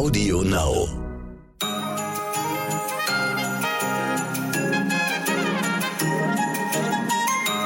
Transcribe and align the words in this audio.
Audio 0.00 0.40
Now. 0.40 0.88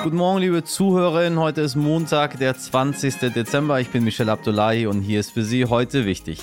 Guten 0.03 0.16
Morgen, 0.16 0.40
liebe 0.40 0.64
Zuhörerinnen. 0.64 1.38
Heute 1.38 1.60
ist 1.60 1.76
Montag, 1.76 2.36
der 2.40 2.58
20. 2.58 3.32
Dezember. 3.32 3.78
Ich 3.78 3.90
bin 3.90 4.02
Michel 4.02 4.28
Abdullahi 4.28 4.88
und 4.88 5.02
hier 5.02 5.20
ist 5.20 5.30
für 5.30 5.44
Sie 5.44 5.66
heute 5.66 6.06
wichtig 6.06 6.40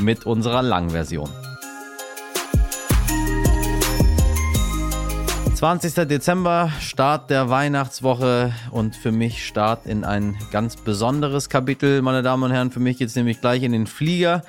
mit 0.00 0.26
unserer 0.26 0.60
Langversion. 0.60 1.30
20. 5.54 6.06
Dezember, 6.08 6.72
Start 6.80 7.30
der 7.30 7.48
Weihnachtswoche 7.48 8.52
und 8.72 8.96
für 8.96 9.12
mich 9.12 9.46
Start 9.46 9.86
in 9.86 10.04
ein 10.04 10.36
ganz 10.50 10.76
besonderes 10.76 11.48
Kapitel, 11.48 12.02
meine 12.02 12.22
Damen 12.22 12.44
und 12.44 12.50
Herren. 12.50 12.72
Für 12.72 12.78
mich 12.80 12.98
geht 12.98 13.08
es 13.08 13.16
nämlich 13.16 13.40
gleich 13.40 13.62
in 13.62 13.70
den 13.70 13.86
Flieger. 13.86 14.42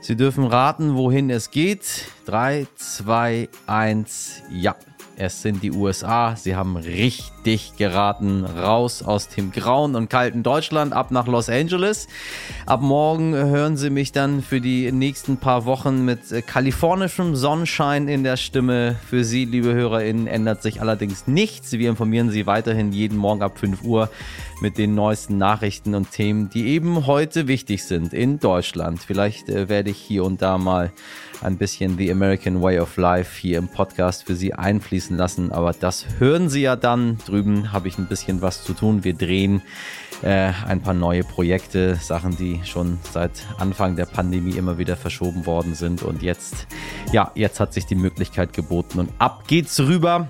Sie 0.00 0.16
dürfen 0.16 0.44
raten, 0.44 0.94
wohin 0.94 1.30
es 1.30 1.50
geht. 1.50 2.04
3, 2.26 2.66
2, 2.76 3.48
1, 3.66 4.42
ja. 4.50 4.76
Es 5.18 5.40
sind 5.40 5.62
die 5.62 5.72
USA. 5.72 6.36
Sie 6.36 6.56
haben 6.56 6.76
richtig 6.76 7.72
geraten. 7.78 8.44
Raus 8.44 9.02
aus 9.02 9.28
dem 9.28 9.50
grauen 9.50 9.94
und 9.94 10.10
kalten 10.10 10.42
Deutschland 10.42 10.92
ab 10.92 11.10
nach 11.10 11.26
Los 11.26 11.48
Angeles. 11.48 12.06
Ab 12.66 12.82
morgen 12.82 13.34
hören 13.34 13.78
Sie 13.78 13.88
mich 13.88 14.12
dann 14.12 14.42
für 14.42 14.60
die 14.60 14.92
nächsten 14.92 15.38
paar 15.38 15.64
Wochen 15.64 16.04
mit 16.04 16.20
kalifornischem 16.46 17.34
Sonnenschein 17.34 18.08
in 18.08 18.24
der 18.24 18.36
Stimme. 18.36 18.96
Für 19.08 19.24
Sie, 19.24 19.46
liebe 19.46 19.72
HörerInnen, 19.72 20.26
ändert 20.26 20.62
sich 20.62 20.82
allerdings 20.82 21.26
nichts. 21.26 21.72
Wir 21.72 21.88
informieren 21.88 22.28
Sie 22.28 22.46
weiterhin 22.46 22.92
jeden 22.92 23.16
Morgen 23.16 23.42
ab 23.42 23.58
5 23.58 23.84
Uhr 23.84 24.10
mit 24.60 24.76
den 24.76 24.94
neuesten 24.94 25.38
Nachrichten 25.38 25.94
und 25.94 26.10
Themen, 26.10 26.50
die 26.50 26.66
eben 26.66 27.06
heute 27.06 27.48
wichtig 27.48 27.84
sind 27.84 28.12
in 28.12 28.38
Deutschland. 28.38 29.00
Vielleicht 29.00 29.48
äh, 29.48 29.68
werde 29.70 29.90
ich 29.90 29.98
hier 29.98 30.24
und 30.24 30.42
da 30.42 30.58
mal 30.58 30.92
ein 31.42 31.58
bisschen 31.58 31.98
The 31.98 32.10
American 32.10 32.62
Way 32.62 32.80
of 32.80 32.96
Life 32.96 33.38
hier 33.38 33.58
im 33.58 33.68
Podcast 33.68 34.24
für 34.24 34.34
Sie 34.34 34.54
einfließen 34.54 35.05
lassen. 35.14 35.52
Aber 35.52 35.72
das 35.72 36.06
hören 36.18 36.48
Sie 36.48 36.62
ja 36.62 36.74
dann. 36.74 37.18
Drüben 37.18 37.72
habe 37.72 37.86
ich 37.86 37.98
ein 37.98 38.06
bisschen 38.06 38.42
was 38.42 38.64
zu 38.64 38.72
tun. 38.72 39.04
Wir 39.04 39.14
drehen 39.14 39.62
äh, 40.22 40.52
ein 40.66 40.80
paar 40.80 40.94
neue 40.94 41.22
Projekte, 41.22 41.96
Sachen, 41.96 42.36
die 42.36 42.60
schon 42.64 42.98
seit 43.12 43.46
Anfang 43.58 43.96
der 43.96 44.06
Pandemie 44.06 44.56
immer 44.56 44.78
wieder 44.78 44.96
verschoben 44.96 45.46
worden 45.46 45.74
sind. 45.74 46.02
Und 46.02 46.22
jetzt, 46.22 46.66
ja, 47.12 47.30
jetzt 47.34 47.60
hat 47.60 47.72
sich 47.72 47.86
die 47.86 47.94
Möglichkeit 47.94 48.52
geboten 48.52 48.98
und 48.98 49.10
ab 49.18 49.46
geht's 49.46 49.78
rüber. 49.80 50.28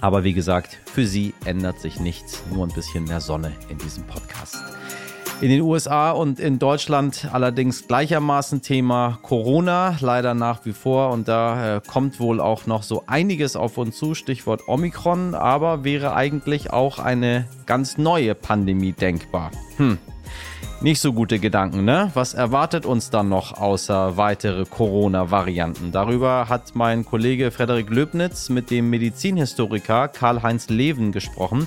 Aber 0.00 0.24
wie 0.24 0.32
gesagt, 0.32 0.78
für 0.86 1.06
Sie 1.06 1.34
ändert 1.44 1.80
sich 1.80 2.00
nichts, 2.00 2.42
nur 2.50 2.66
ein 2.66 2.72
bisschen 2.72 3.04
mehr 3.04 3.20
Sonne 3.20 3.52
in 3.68 3.76
diesem 3.78 4.04
Podcast. 4.04 4.79
In 5.40 5.48
den 5.48 5.62
USA 5.62 6.10
und 6.10 6.38
in 6.38 6.58
Deutschland 6.58 7.26
allerdings 7.32 7.86
gleichermaßen 7.88 8.60
Thema 8.60 9.18
Corona, 9.22 9.96
leider 10.00 10.34
nach 10.34 10.66
wie 10.66 10.74
vor. 10.74 11.10
Und 11.12 11.28
da 11.28 11.76
äh, 11.76 11.80
kommt 11.80 12.20
wohl 12.20 12.40
auch 12.40 12.66
noch 12.66 12.82
so 12.82 13.04
einiges 13.06 13.56
auf 13.56 13.78
uns 13.78 13.96
zu, 13.96 14.14
Stichwort 14.14 14.68
Omikron, 14.68 15.34
aber 15.34 15.82
wäre 15.82 16.14
eigentlich 16.14 16.74
auch 16.74 16.98
eine 16.98 17.46
ganz 17.64 17.96
neue 17.96 18.34
Pandemie 18.34 18.92
denkbar. 18.92 19.50
Hm, 19.78 19.96
nicht 20.82 21.00
so 21.00 21.12
gute 21.12 21.38
Gedanken, 21.38 21.84
ne? 21.84 22.10
Was 22.14 22.34
erwartet 22.34 22.86
uns 22.86 23.10
dann 23.10 23.28
noch 23.28 23.60
außer 23.60 24.16
weitere 24.16 24.64
Corona-Varianten? 24.64 25.92
Darüber 25.92 26.48
hat 26.48 26.74
mein 26.74 27.04
Kollege 27.04 27.50
Frederik 27.50 27.90
Löbnitz 27.90 28.48
mit 28.48 28.70
dem 28.70 28.88
Medizinhistoriker 28.90 30.08
Karl-Heinz 30.08 30.68
Leven 30.68 31.12
gesprochen, 31.12 31.66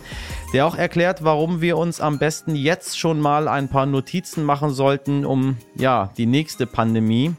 der 0.53 0.65
auch 0.65 0.75
erklärt, 0.75 1.23
warum 1.23 1.61
wir 1.61 1.77
uns 1.77 2.01
am 2.01 2.17
besten 2.17 2.55
jetzt 2.55 2.97
schon 2.97 3.19
mal 3.19 3.47
ein 3.47 3.67
paar 3.67 3.85
Notizen 3.85 4.43
machen 4.43 4.71
sollten, 4.71 5.25
um 5.25 5.57
ja, 5.75 6.09
die 6.17 6.25
nächste 6.25 6.65
Pandemie, 6.65 7.35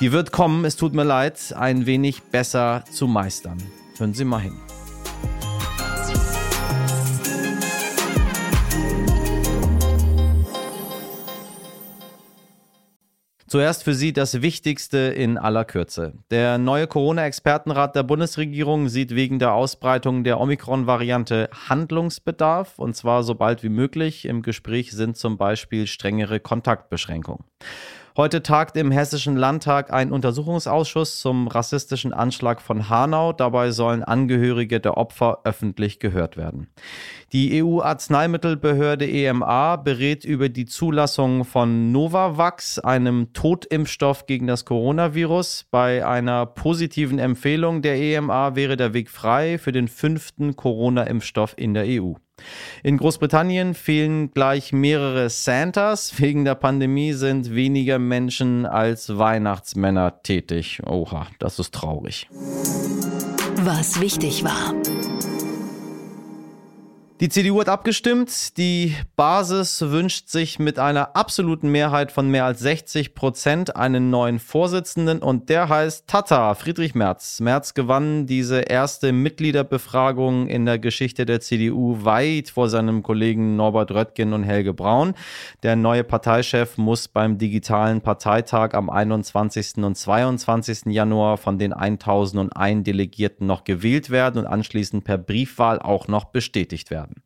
die 0.00 0.12
wird 0.12 0.30
kommen, 0.30 0.64
es 0.64 0.76
tut 0.76 0.94
mir 0.94 1.04
leid, 1.04 1.54
ein 1.56 1.86
wenig 1.86 2.22
besser 2.24 2.84
zu 2.90 3.06
meistern. 3.06 3.58
Hören 3.98 4.14
Sie 4.14 4.24
mal 4.24 4.40
hin. 4.40 4.56
Zuerst 13.48 13.82
für 13.82 13.94
Sie 13.94 14.12
das 14.12 14.42
Wichtigste 14.42 14.98
in 14.98 15.38
aller 15.38 15.64
Kürze. 15.64 16.12
Der 16.30 16.58
neue 16.58 16.86
Corona-Expertenrat 16.86 17.96
der 17.96 18.02
Bundesregierung 18.02 18.90
sieht 18.90 19.14
wegen 19.14 19.38
der 19.38 19.54
Ausbreitung 19.54 20.22
der 20.22 20.38
Omikron-Variante 20.38 21.48
Handlungsbedarf, 21.66 22.78
und 22.78 22.94
zwar 22.94 23.22
so 23.22 23.34
bald 23.34 23.62
wie 23.62 23.70
möglich. 23.70 24.26
Im 24.26 24.42
Gespräch 24.42 24.92
sind 24.92 25.16
zum 25.16 25.38
Beispiel 25.38 25.86
strengere 25.86 26.40
Kontaktbeschränkungen. 26.40 27.42
Heute 28.18 28.42
tagt 28.42 28.76
im 28.76 28.90
Hessischen 28.90 29.36
Landtag 29.36 29.92
ein 29.92 30.10
Untersuchungsausschuss 30.10 31.20
zum 31.20 31.46
rassistischen 31.46 32.12
Anschlag 32.12 32.60
von 32.60 32.88
Hanau. 32.88 33.32
Dabei 33.32 33.70
sollen 33.70 34.02
Angehörige 34.02 34.80
der 34.80 34.96
Opfer 34.96 35.42
öffentlich 35.44 36.00
gehört 36.00 36.36
werden. 36.36 36.66
Die 37.32 37.62
EU-Arzneimittelbehörde 37.62 39.08
EMA 39.08 39.76
berät 39.76 40.24
über 40.24 40.48
die 40.48 40.66
Zulassung 40.66 41.44
von 41.44 41.92
Novavax, 41.92 42.80
einem 42.80 43.32
Totimpfstoff 43.34 44.26
gegen 44.26 44.48
das 44.48 44.64
Coronavirus. 44.64 45.66
Bei 45.70 46.04
einer 46.04 46.44
positiven 46.44 47.20
Empfehlung 47.20 47.82
der 47.82 47.98
EMA 48.00 48.56
wäre 48.56 48.76
der 48.76 48.94
Weg 48.94 49.10
frei 49.10 49.58
für 49.58 49.70
den 49.70 49.86
fünften 49.86 50.56
Corona-Impfstoff 50.56 51.54
in 51.56 51.72
der 51.72 51.84
EU. 51.86 52.14
In 52.82 52.96
Großbritannien 52.96 53.74
fehlen 53.74 54.32
gleich 54.32 54.72
mehrere 54.72 55.30
Santas. 55.30 56.20
Wegen 56.20 56.44
der 56.44 56.54
Pandemie 56.54 57.12
sind 57.12 57.54
weniger 57.54 57.98
Menschen 57.98 58.66
als 58.66 59.18
Weihnachtsmänner 59.18 60.22
tätig. 60.22 60.80
Oha, 60.86 61.26
das 61.38 61.58
ist 61.58 61.74
traurig. 61.74 62.28
Was 63.56 64.00
wichtig 64.00 64.44
war. 64.44 64.74
Die 67.20 67.28
CDU 67.28 67.60
hat 67.60 67.68
abgestimmt. 67.68 68.56
Die 68.58 68.94
Basis 69.16 69.82
wünscht 69.90 70.28
sich 70.28 70.60
mit 70.60 70.78
einer 70.78 71.16
absoluten 71.16 71.68
Mehrheit 71.68 72.12
von 72.12 72.30
mehr 72.30 72.44
als 72.44 72.60
60 72.60 73.16
Prozent 73.16 73.74
einen 73.74 74.08
neuen 74.10 74.38
Vorsitzenden 74.38 75.18
und 75.18 75.48
der 75.48 75.68
heißt 75.68 76.06
Tata, 76.06 76.54
Friedrich 76.54 76.94
Merz. 76.94 77.40
Merz 77.40 77.74
gewann 77.74 78.26
diese 78.26 78.60
erste 78.60 79.10
Mitgliederbefragung 79.10 80.46
in 80.46 80.64
der 80.64 80.78
Geschichte 80.78 81.26
der 81.26 81.40
CDU 81.40 82.04
weit 82.04 82.50
vor 82.50 82.68
seinem 82.68 83.02
Kollegen 83.02 83.56
Norbert 83.56 83.90
Röttgen 83.90 84.32
und 84.32 84.44
Helge 84.44 84.72
Braun. 84.72 85.14
Der 85.64 85.74
neue 85.74 86.04
Parteichef 86.04 86.78
muss 86.78 87.08
beim 87.08 87.36
digitalen 87.36 88.00
Parteitag 88.00 88.74
am 88.74 88.88
21. 88.88 89.78
und 89.78 89.96
22. 89.96 90.92
Januar 90.92 91.36
von 91.36 91.58
den 91.58 91.72
1001 91.72 92.84
Delegierten 92.84 93.44
noch 93.48 93.64
gewählt 93.64 94.10
werden 94.10 94.38
und 94.38 94.46
anschließend 94.46 95.02
per 95.02 95.18
Briefwahl 95.18 95.80
auch 95.80 96.06
noch 96.06 96.26
bestätigt 96.26 96.92
werden 96.92 97.07
werden. 97.08 97.22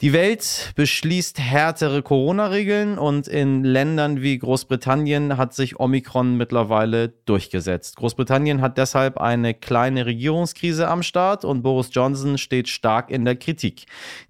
Die 0.00 0.12
Welt 0.12 0.74
beschließt 0.76 1.40
härtere 1.40 2.02
Corona-Regeln 2.02 2.98
und 2.98 3.26
in 3.26 3.64
Ländern 3.64 4.22
wie 4.22 4.38
Großbritannien 4.38 5.36
hat 5.36 5.54
sich 5.54 5.80
Omikron 5.80 6.36
mittlerweile 6.36 7.08
durchgesetzt. 7.08 7.96
Großbritannien 7.96 8.60
hat 8.60 8.78
deshalb 8.78 9.18
eine 9.18 9.54
kleine 9.54 10.06
Regierungskrise 10.06 10.86
am 10.86 11.02
Start 11.02 11.44
und 11.44 11.62
Boris 11.62 11.88
Johnson 11.90 12.38
steht 12.38 12.68
stark 12.68 13.10
in 13.10 13.24
der 13.24 13.34
Kritik. 13.34 13.86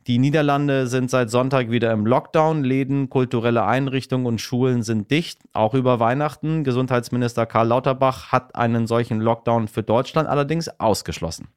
Die 0.06 0.16
Niederlande 0.16 0.86
sind 0.86 1.10
seit 1.10 1.28
Sonntag 1.28 1.70
wieder 1.70 1.92
im 1.92 2.06
Lockdown. 2.06 2.64
Läden, 2.64 3.10
kulturelle 3.10 3.66
Einrichtungen 3.66 4.24
und 4.24 4.40
Schulen 4.40 4.82
sind 4.82 5.10
dicht, 5.10 5.40
auch 5.52 5.74
über 5.74 6.00
Weihnachten. 6.00 6.64
Gesundheitsminister 6.64 7.44
Karl 7.44 7.68
Lauterbach 7.68 8.32
hat 8.32 8.54
einen 8.54 8.86
solchen 8.86 9.20
Lockdown 9.20 9.68
für 9.68 9.82
Deutschland 9.82 10.30
allerdings 10.30 10.70
ausgeschlossen. 10.80 11.48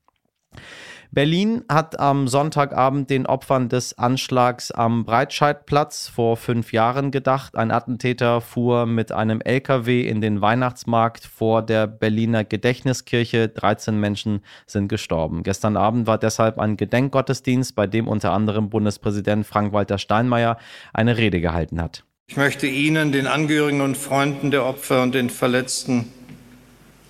Berlin 1.13 1.65
hat 1.67 1.99
am 1.99 2.29
Sonntagabend 2.29 3.09
den 3.09 3.25
Opfern 3.25 3.67
des 3.67 3.97
Anschlags 3.97 4.71
am 4.71 5.03
Breitscheidplatz 5.03 6.07
vor 6.07 6.37
fünf 6.37 6.71
Jahren 6.71 7.11
gedacht. 7.11 7.57
Ein 7.57 7.69
Attentäter 7.69 8.39
fuhr 8.39 8.85
mit 8.85 9.11
einem 9.11 9.41
LKW 9.41 10.07
in 10.07 10.21
den 10.21 10.39
Weihnachtsmarkt 10.39 11.25
vor 11.25 11.63
der 11.63 11.85
Berliner 11.85 12.45
Gedächtniskirche. 12.45 13.49
13 13.49 13.99
Menschen 13.99 14.39
sind 14.65 14.87
gestorben. 14.87 15.43
Gestern 15.43 15.75
Abend 15.75 16.07
war 16.07 16.17
deshalb 16.17 16.57
ein 16.57 16.77
Gedenkgottesdienst, 16.77 17.75
bei 17.75 17.87
dem 17.87 18.07
unter 18.07 18.31
anderem 18.31 18.69
Bundespräsident 18.69 19.45
Frank-Walter 19.45 19.97
Steinmeier 19.97 20.57
eine 20.93 21.17
Rede 21.17 21.41
gehalten 21.41 21.81
hat. 21.81 22.05
Ich 22.27 22.37
möchte 22.37 22.67
Ihnen, 22.67 23.11
den 23.11 23.27
Angehörigen 23.27 23.81
und 23.81 23.97
Freunden 23.97 24.49
der 24.49 24.65
Opfer 24.65 25.03
und 25.03 25.13
den 25.13 25.29
Verletzten 25.29 26.07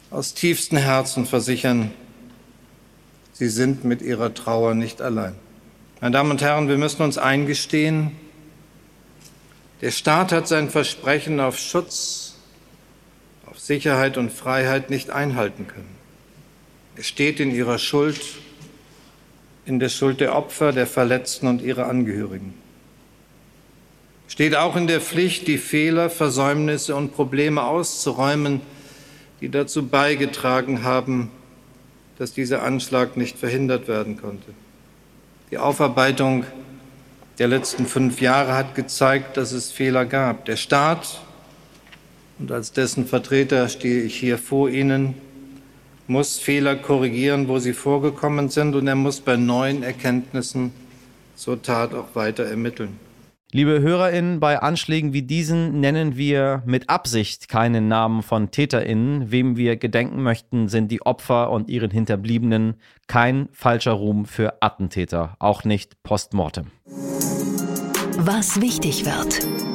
aus 0.10 0.34
tiefstem 0.34 0.80
Herzen 0.80 1.28
versichern, 1.28 1.92
Sie 3.42 3.50
sind 3.50 3.84
mit 3.84 4.04
Ihrer 4.04 4.36
Trauer 4.36 4.76
nicht 4.76 5.02
allein. 5.02 5.34
Meine 6.00 6.14
Damen 6.14 6.30
und 6.30 6.44
Herren, 6.44 6.68
wir 6.68 6.78
müssen 6.78 7.02
uns 7.02 7.18
eingestehen, 7.18 8.12
der 9.82 9.90
Staat 9.90 10.32
hat 10.32 10.48
sein 10.48 10.70
Versprechen 10.70 11.40
auf 11.40 11.58
Schutz, 11.58 12.36
auf 13.48 13.58
Sicherheit 13.58 14.20
und 14.20 14.32
Freiheit 14.32 14.92
nicht 14.92 15.10
einhalten 15.10 15.66
können. 15.66 15.90
Es 16.96 17.08
steht 17.08 17.40
in 17.40 17.50
ihrer 17.50 17.80
Schuld, 17.80 18.22
in 19.66 19.80
der 19.80 19.90
Schuld 19.90 20.20
der 20.20 20.36
Opfer, 20.36 20.72
der 20.72 20.86
Verletzten 20.86 21.48
und 21.48 21.64
ihrer 21.64 21.88
Angehörigen. 21.88 22.54
steht 24.28 24.56
auch 24.56 24.76
in 24.76 24.86
der 24.86 25.02
Pflicht, 25.02 25.48
die 25.48 25.58
Fehler, 25.58 26.12
Versäumnisse 26.12 26.96
und 26.96 27.16
Probleme 27.16 27.64
auszuräumen, 27.64 28.62
die 29.42 29.50
dazu 29.50 29.88
beigetragen 29.88 30.84
haben, 30.84 31.32
dass 32.22 32.34
dieser 32.34 32.62
Anschlag 32.62 33.18
nicht 33.18 33.40
verhindert 33.40 33.88
werden 33.88 34.16
konnte. 34.16 34.54
Die 35.50 35.58
Aufarbeitung 35.58 36.46
der 37.40 37.48
letzten 37.48 37.88
fünf 37.88 38.22
Jahre 38.22 38.54
hat 38.54 38.76
gezeigt, 38.76 39.38
dass 39.38 39.54
es 39.54 39.72
Fehler 39.72 40.06
gab. 40.06 40.46
Der 40.46 40.56
Staat, 40.56 41.20
und 42.38 42.52
als 42.52 42.74
dessen 42.74 43.08
Vertreter 43.08 43.68
stehe 43.70 44.04
ich 44.04 44.20
hier 44.20 44.38
vor 44.38 44.70
Ihnen, 44.70 45.16
muss 46.06 46.38
Fehler 46.38 46.76
korrigieren, 46.76 47.48
wo 47.48 47.58
sie 47.58 47.74
vorgekommen 47.74 48.50
sind, 48.50 48.76
und 48.76 48.86
er 48.86 48.94
muss 48.94 49.20
bei 49.20 49.36
neuen 49.36 49.82
Erkenntnissen 49.82 50.74
zur 51.36 51.60
Tat 51.64 51.96
auch 51.96 52.14
weiter 52.14 52.44
ermitteln. 52.44 53.00
Liebe 53.54 53.82
HörerInnen, 53.82 54.40
bei 54.40 54.62
Anschlägen 54.62 55.12
wie 55.12 55.24
diesen 55.24 55.82
nennen 55.82 56.16
wir 56.16 56.64
mit 56.66 56.90
Absicht 56.90 57.50
keinen 57.50 57.90
Namen 57.90 58.24
von 58.24 58.50
TäterInnen. 58.50 59.30
Wem 59.30 59.58
wir 59.58 59.76
gedenken 59.76 60.24
möchten, 60.24 60.70
sind 60.70 60.90
die 60.90 61.02
Opfer 61.02 61.52
und 61.52 61.70
ihren 61.70 61.92
Hinterbliebenen. 61.92 62.76
Kein 63.08 63.50
falscher 63.52 63.92
Ruhm 63.92 64.26
für 64.26 64.62
Attentäter, 64.62 65.36
auch 65.40 65.66
nicht 65.66 66.02
postmortem. 66.02 66.68
Was 68.20 68.62
wichtig 68.62 69.06
wird. 69.06 69.71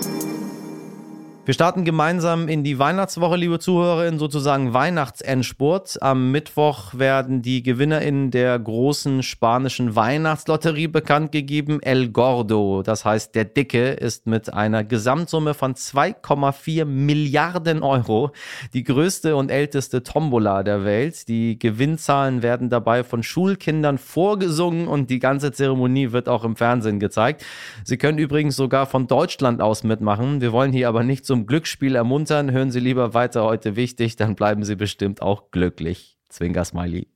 Wir 1.47 1.55
starten 1.55 1.85
gemeinsam 1.85 2.49
in 2.49 2.65
die 2.65 2.81
Weihnachtswoche, 2.81 3.37
liebe 3.37 3.61
Zuhörerinnen, 3.61 4.19
sozusagen 4.19 4.75
Weihnachtsendspurt. 4.75 6.03
Am 6.03 6.33
Mittwoch 6.33 6.95
werden 6.95 7.41
die 7.41 7.63
GewinnerInnen 7.63 8.33
der 8.33 8.59
großen 8.59 9.23
spanischen 9.23 9.95
Weihnachtslotterie 9.95 10.89
bekannt 10.89 11.31
gegeben. 11.31 11.81
El 11.81 12.09
Gordo, 12.09 12.83
das 12.83 13.05
heißt 13.05 13.37
der 13.37 13.45
Dicke, 13.45 13.91
ist 13.91 14.27
mit 14.27 14.53
einer 14.53 14.83
Gesamtsumme 14.83 15.55
von 15.55 15.75
2,4 15.75 16.85
Milliarden 16.85 17.85
Euro 17.85 18.33
die 18.75 18.83
größte 18.83 19.37
und 19.37 19.53
älteste 19.53 20.03
Tombola 20.03 20.65
der 20.65 20.85
Welt. 20.85 21.29
Die 21.29 21.61
Gewinnzahlen 21.61 22.43
werden 22.43 22.71
dabei 22.71 23.05
von 23.05 23.23
Schulkindern 23.23 23.99
vorgesungen 23.99 24.89
und 24.89 25.11
die 25.11 25.21
ganze 25.21 25.53
Zeremonie 25.53 26.11
wird 26.11 26.29
auch 26.29 26.43
im 26.43 26.57
Fernsehen 26.57 26.99
gezeigt. 26.99 27.45
Sie 27.85 27.99
können 27.99 28.19
übrigens 28.19 28.57
sogar 28.57 28.87
von 28.87 29.07
Deutschland 29.07 29.63
aus 29.63 29.85
mitmachen. 29.85 30.41
Wir 30.41 30.51
wollen 30.51 30.73
hier 30.73 30.89
aber 30.89 31.05
nicht 31.05 31.25
so 31.25 31.36
zum 31.37 31.47
Glücksspiel 31.47 31.97
ermuntern. 31.97 32.51
Hören 32.51 32.71
Sie 32.71 32.81
lieber 32.81 33.13
weiter 33.13 33.45
heute 33.45 33.77
wichtig, 33.77 34.17
dann 34.17 34.37
bleiben 34.37 34.65
Sie 34.65 34.75
bestimmt 34.75 35.21
auch 35.21 35.51
glücklich. 35.51 36.17
Zwinker 36.31 36.65
Smiley. 36.65 37.09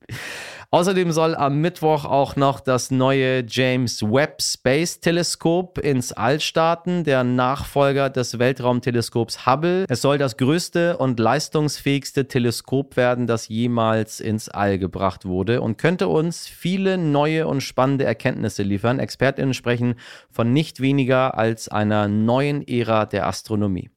Außerdem 0.69 1.11
soll 1.11 1.33
am 1.33 1.59
Mittwoch 1.59 2.05
auch 2.05 2.35
noch 2.35 2.59
das 2.59 2.91
neue 2.91 3.43
James 3.47 4.03
Webb 4.03 4.43
Space 4.43 4.99
Teleskop 4.99 5.79
ins 5.79 6.13
All 6.13 6.39
starten, 6.39 7.03
der 7.03 7.23
Nachfolger 7.23 8.11
des 8.11 8.37
Weltraumteleskops 8.37 9.47
Hubble. 9.47 9.85
Es 9.89 10.01
soll 10.01 10.19
das 10.19 10.37
größte 10.37 10.97
und 10.97 11.19
leistungsfähigste 11.19 12.27
Teleskop 12.27 12.95
werden, 12.95 13.25
das 13.25 13.47
jemals 13.47 14.19
ins 14.19 14.49
All 14.49 14.77
gebracht 14.77 15.25
wurde 15.25 15.61
und 15.61 15.79
könnte 15.79 16.07
uns 16.07 16.47
viele 16.47 16.99
neue 16.99 17.47
und 17.47 17.61
spannende 17.61 18.05
Erkenntnisse 18.05 18.61
liefern. 18.61 18.99
Expertinnen 18.99 19.55
sprechen 19.55 19.95
von 20.29 20.53
nicht 20.53 20.79
weniger 20.79 21.37
als 21.39 21.69
einer 21.69 22.07
neuen 22.07 22.65
Ära 22.67 23.07
der 23.07 23.25
Astronomie. 23.25 23.89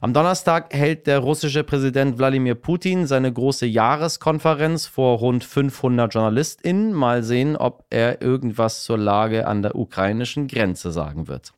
Am 0.00 0.12
Donnerstag 0.12 0.74
hält 0.74 1.06
der 1.06 1.20
russische 1.20 1.64
Präsident 1.64 2.18
Wladimir 2.18 2.54
Putin 2.54 3.06
seine 3.06 3.32
große 3.32 3.66
Jahreskonferenz 3.66 4.86
vor 4.86 5.18
rund 5.18 5.44
500 5.44 6.12
JournalistInnen. 6.12 6.92
Mal 6.92 7.22
sehen, 7.22 7.56
ob 7.56 7.86
er 7.90 8.20
irgendwas 8.20 8.84
zur 8.84 8.98
Lage 8.98 9.46
an 9.46 9.62
der 9.62 9.76
ukrainischen 9.76 10.46
Grenze 10.46 10.92
sagen 10.92 11.28
wird. 11.28 11.54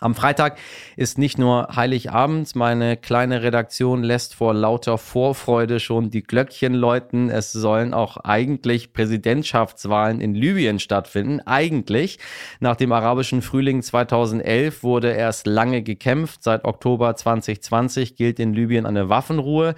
Am 0.00 0.14
Freitag 0.14 0.58
ist 0.96 1.18
nicht 1.18 1.38
nur 1.38 1.68
Heiligabend, 1.74 2.54
meine 2.56 2.96
kleine 2.96 3.42
Redaktion 3.42 4.02
lässt 4.02 4.34
vor 4.34 4.54
lauter 4.54 4.98
Vorfreude 4.98 5.80
schon 5.80 6.10
die 6.10 6.22
Glöckchen 6.22 6.74
läuten. 6.74 7.30
Es 7.30 7.52
sollen 7.52 7.94
auch 7.94 8.16
eigentlich 8.18 8.92
Präsidentschaftswahlen 8.92 10.20
in 10.20 10.34
Libyen 10.34 10.78
stattfinden. 10.78 11.40
Eigentlich. 11.40 12.18
Nach 12.60 12.76
dem 12.76 12.92
arabischen 12.92 13.42
Frühling 13.42 13.82
2011 13.82 14.82
wurde 14.82 15.12
erst 15.12 15.46
lange 15.46 15.82
gekämpft. 15.82 16.42
Seit 16.42 16.64
Oktober 16.64 17.14
2020 17.14 18.16
gilt 18.16 18.38
in 18.38 18.52
Libyen 18.54 18.86
eine 18.86 19.08
Waffenruhe. 19.08 19.74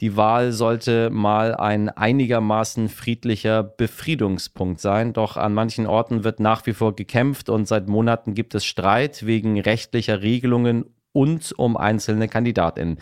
Die 0.00 0.16
Wahl 0.16 0.52
sollte 0.52 1.10
mal 1.10 1.54
ein 1.54 1.88
einigermaßen 1.88 2.88
friedlicher 2.88 3.62
Befriedungspunkt 3.62 4.80
sein. 4.80 5.12
Doch 5.12 5.36
an 5.36 5.54
manchen 5.54 5.86
Orten 5.86 6.24
wird 6.24 6.40
nach 6.40 6.66
wie 6.66 6.72
vor 6.72 6.94
gekämpft 6.94 7.48
und 7.48 7.66
seit 7.66 7.88
Monaten 7.88 8.34
gibt 8.34 8.54
es 8.54 8.64
Streit 8.64 9.26
wegen 9.26 9.60
rechtlicher 9.60 10.22
Regelungen 10.22 10.84
und 11.12 11.52
um 11.58 11.76
einzelne 11.76 12.28
Kandidatinnen. 12.28 12.98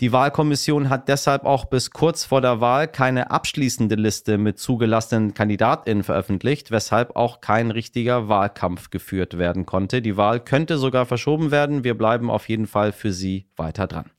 Die 0.00 0.12
Wahlkommission 0.12 0.88
hat 0.88 1.08
deshalb 1.08 1.44
auch 1.44 1.66
bis 1.66 1.92
kurz 1.92 2.24
vor 2.24 2.40
der 2.40 2.60
Wahl 2.60 2.88
keine 2.88 3.30
abschließende 3.30 3.94
Liste 3.94 4.38
mit 4.38 4.58
zugelassenen 4.58 5.34
Kandidatinnen 5.34 6.02
veröffentlicht, 6.02 6.72
weshalb 6.72 7.14
auch 7.14 7.40
kein 7.40 7.70
richtiger 7.70 8.28
Wahlkampf 8.28 8.90
geführt 8.90 9.38
werden 9.38 9.66
konnte. 9.66 10.02
Die 10.02 10.16
Wahl 10.16 10.40
könnte 10.40 10.78
sogar 10.78 11.06
verschoben 11.06 11.52
werden. 11.52 11.84
Wir 11.84 11.96
bleiben 11.96 12.28
auf 12.28 12.48
jeden 12.48 12.66
Fall 12.66 12.90
für 12.90 13.12
Sie 13.12 13.46
weiter 13.56 13.86
dran. 13.86 14.10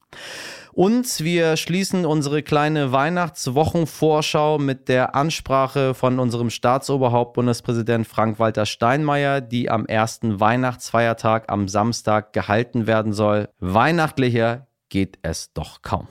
Und 0.73 1.19
wir 1.23 1.57
schließen 1.57 2.05
unsere 2.05 2.43
kleine 2.43 2.91
Weihnachtswochenvorschau 2.91 4.57
mit 4.57 4.87
der 4.87 5.15
Ansprache 5.15 5.93
von 5.93 6.19
unserem 6.19 6.49
Staatsoberhaupt 6.49 7.33
Bundespräsident 7.33 8.07
Frank-Walter 8.07 8.65
Steinmeier, 8.65 9.41
die 9.41 9.69
am 9.69 9.85
ersten 9.85 10.39
Weihnachtsfeiertag 10.39 11.51
am 11.51 11.67
Samstag 11.67 12.33
gehalten 12.33 12.87
werden 12.87 13.13
soll. 13.13 13.49
Weihnachtlicher 13.59 14.67
geht 14.89 15.19
es 15.21 15.53
doch 15.53 15.81
kaum. 15.81 16.07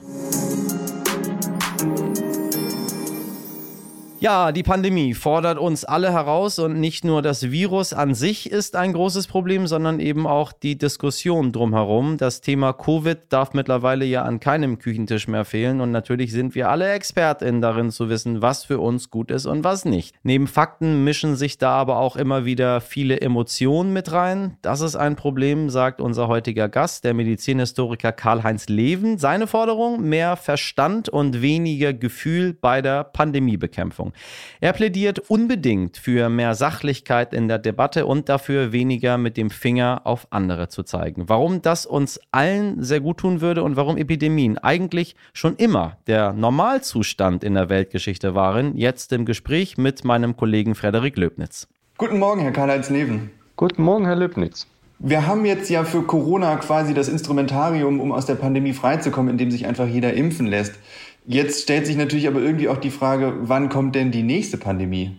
Ja, 4.23 4.51
die 4.51 4.61
Pandemie 4.61 5.15
fordert 5.15 5.57
uns 5.57 5.83
alle 5.83 6.13
heraus 6.13 6.59
und 6.59 6.79
nicht 6.79 7.03
nur 7.03 7.23
das 7.23 7.49
Virus 7.49 7.91
an 7.91 8.13
sich 8.13 8.51
ist 8.51 8.75
ein 8.75 8.93
großes 8.93 9.25
Problem, 9.25 9.65
sondern 9.65 9.99
eben 9.99 10.27
auch 10.27 10.53
die 10.53 10.77
Diskussion 10.77 11.51
drumherum. 11.51 12.17
Das 12.17 12.39
Thema 12.39 12.71
Covid 12.71 13.17
darf 13.29 13.55
mittlerweile 13.55 14.05
ja 14.05 14.21
an 14.21 14.39
keinem 14.39 14.77
Küchentisch 14.77 15.27
mehr 15.27 15.43
fehlen 15.43 15.81
und 15.81 15.89
natürlich 15.89 16.31
sind 16.33 16.53
wir 16.53 16.69
alle 16.69 16.91
ExpertInnen 16.91 17.63
darin 17.63 17.89
zu 17.89 18.09
wissen, 18.09 18.43
was 18.43 18.63
für 18.63 18.79
uns 18.79 19.09
gut 19.09 19.31
ist 19.31 19.47
und 19.47 19.63
was 19.63 19.85
nicht. 19.85 20.13
Neben 20.21 20.45
Fakten 20.45 21.03
mischen 21.03 21.35
sich 21.35 21.57
da 21.57 21.71
aber 21.71 21.97
auch 21.97 22.15
immer 22.15 22.45
wieder 22.45 22.79
viele 22.79 23.21
Emotionen 23.21 23.91
mit 23.91 24.11
rein. 24.11 24.55
Das 24.61 24.81
ist 24.81 24.95
ein 24.95 25.15
Problem, 25.15 25.71
sagt 25.71 25.99
unser 25.99 26.27
heutiger 26.27 26.69
Gast, 26.69 27.05
der 27.05 27.15
Medizinhistoriker 27.15 28.11
Karl-Heinz 28.11 28.69
Leven. 28.69 29.17
Seine 29.17 29.47
Forderung, 29.47 30.07
mehr 30.07 30.35
Verstand 30.35 31.09
und 31.09 31.41
weniger 31.41 31.91
Gefühl 31.91 32.53
bei 32.53 32.83
der 32.83 33.03
Pandemiebekämpfung. 33.03 34.10
Er 34.59 34.73
plädiert 34.73 35.19
unbedingt 35.19 35.97
für 35.97 36.29
mehr 36.29 36.55
Sachlichkeit 36.55 37.33
in 37.33 37.47
der 37.47 37.59
Debatte 37.59 38.05
und 38.05 38.29
dafür 38.29 38.71
weniger 38.71 39.17
mit 39.17 39.37
dem 39.37 39.49
Finger 39.49 40.01
auf 40.03 40.27
andere 40.29 40.69
zu 40.69 40.83
zeigen. 40.83 41.29
Warum 41.29 41.61
das 41.61 41.85
uns 41.85 42.19
allen 42.31 42.83
sehr 42.83 42.99
gut 42.99 43.17
tun 43.17 43.41
würde 43.41 43.63
und 43.63 43.75
warum 43.75 43.97
Epidemien 43.97 44.57
eigentlich 44.57 45.15
schon 45.33 45.55
immer 45.55 45.97
der 46.07 46.33
Normalzustand 46.33 47.43
in 47.43 47.53
der 47.53 47.69
Weltgeschichte 47.69 48.35
waren, 48.35 48.77
jetzt 48.77 49.13
im 49.13 49.25
Gespräch 49.25 49.77
mit 49.77 50.03
meinem 50.03 50.35
Kollegen 50.35 50.75
Frederik 50.75 51.17
Löbnitz. 51.17 51.67
Guten 51.97 52.19
Morgen, 52.19 52.41
Herr 52.41 52.51
Karl-Heinz 52.51 52.89
Leven. 52.89 53.31
Guten 53.55 53.83
Morgen, 53.83 54.05
Herr 54.05 54.15
Löbnitz. 54.15 54.67
Wir 55.03 55.25
haben 55.25 55.45
jetzt 55.45 55.69
ja 55.71 55.83
für 55.83 56.03
Corona 56.03 56.55
quasi 56.57 56.93
das 56.93 57.09
Instrumentarium, 57.09 57.99
um 57.99 58.11
aus 58.11 58.27
der 58.27 58.35
Pandemie 58.35 58.73
freizukommen, 58.73 59.31
indem 59.31 59.49
sich 59.49 59.65
einfach 59.65 59.87
jeder 59.87 60.13
impfen 60.13 60.45
lässt. 60.45 60.75
Jetzt 61.25 61.63
stellt 61.63 61.85
sich 61.85 61.95
natürlich 61.95 62.27
aber 62.27 62.41
irgendwie 62.41 62.67
auch 62.67 62.77
die 62.77 62.89
Frage, 62.89 63.33
wann 63.41 63.69
kommt 63.69 63.95
denn 63.95 64.11
die 64.11 64.23
nächste 64.23 64.57
Pandemie? 64.57 65.15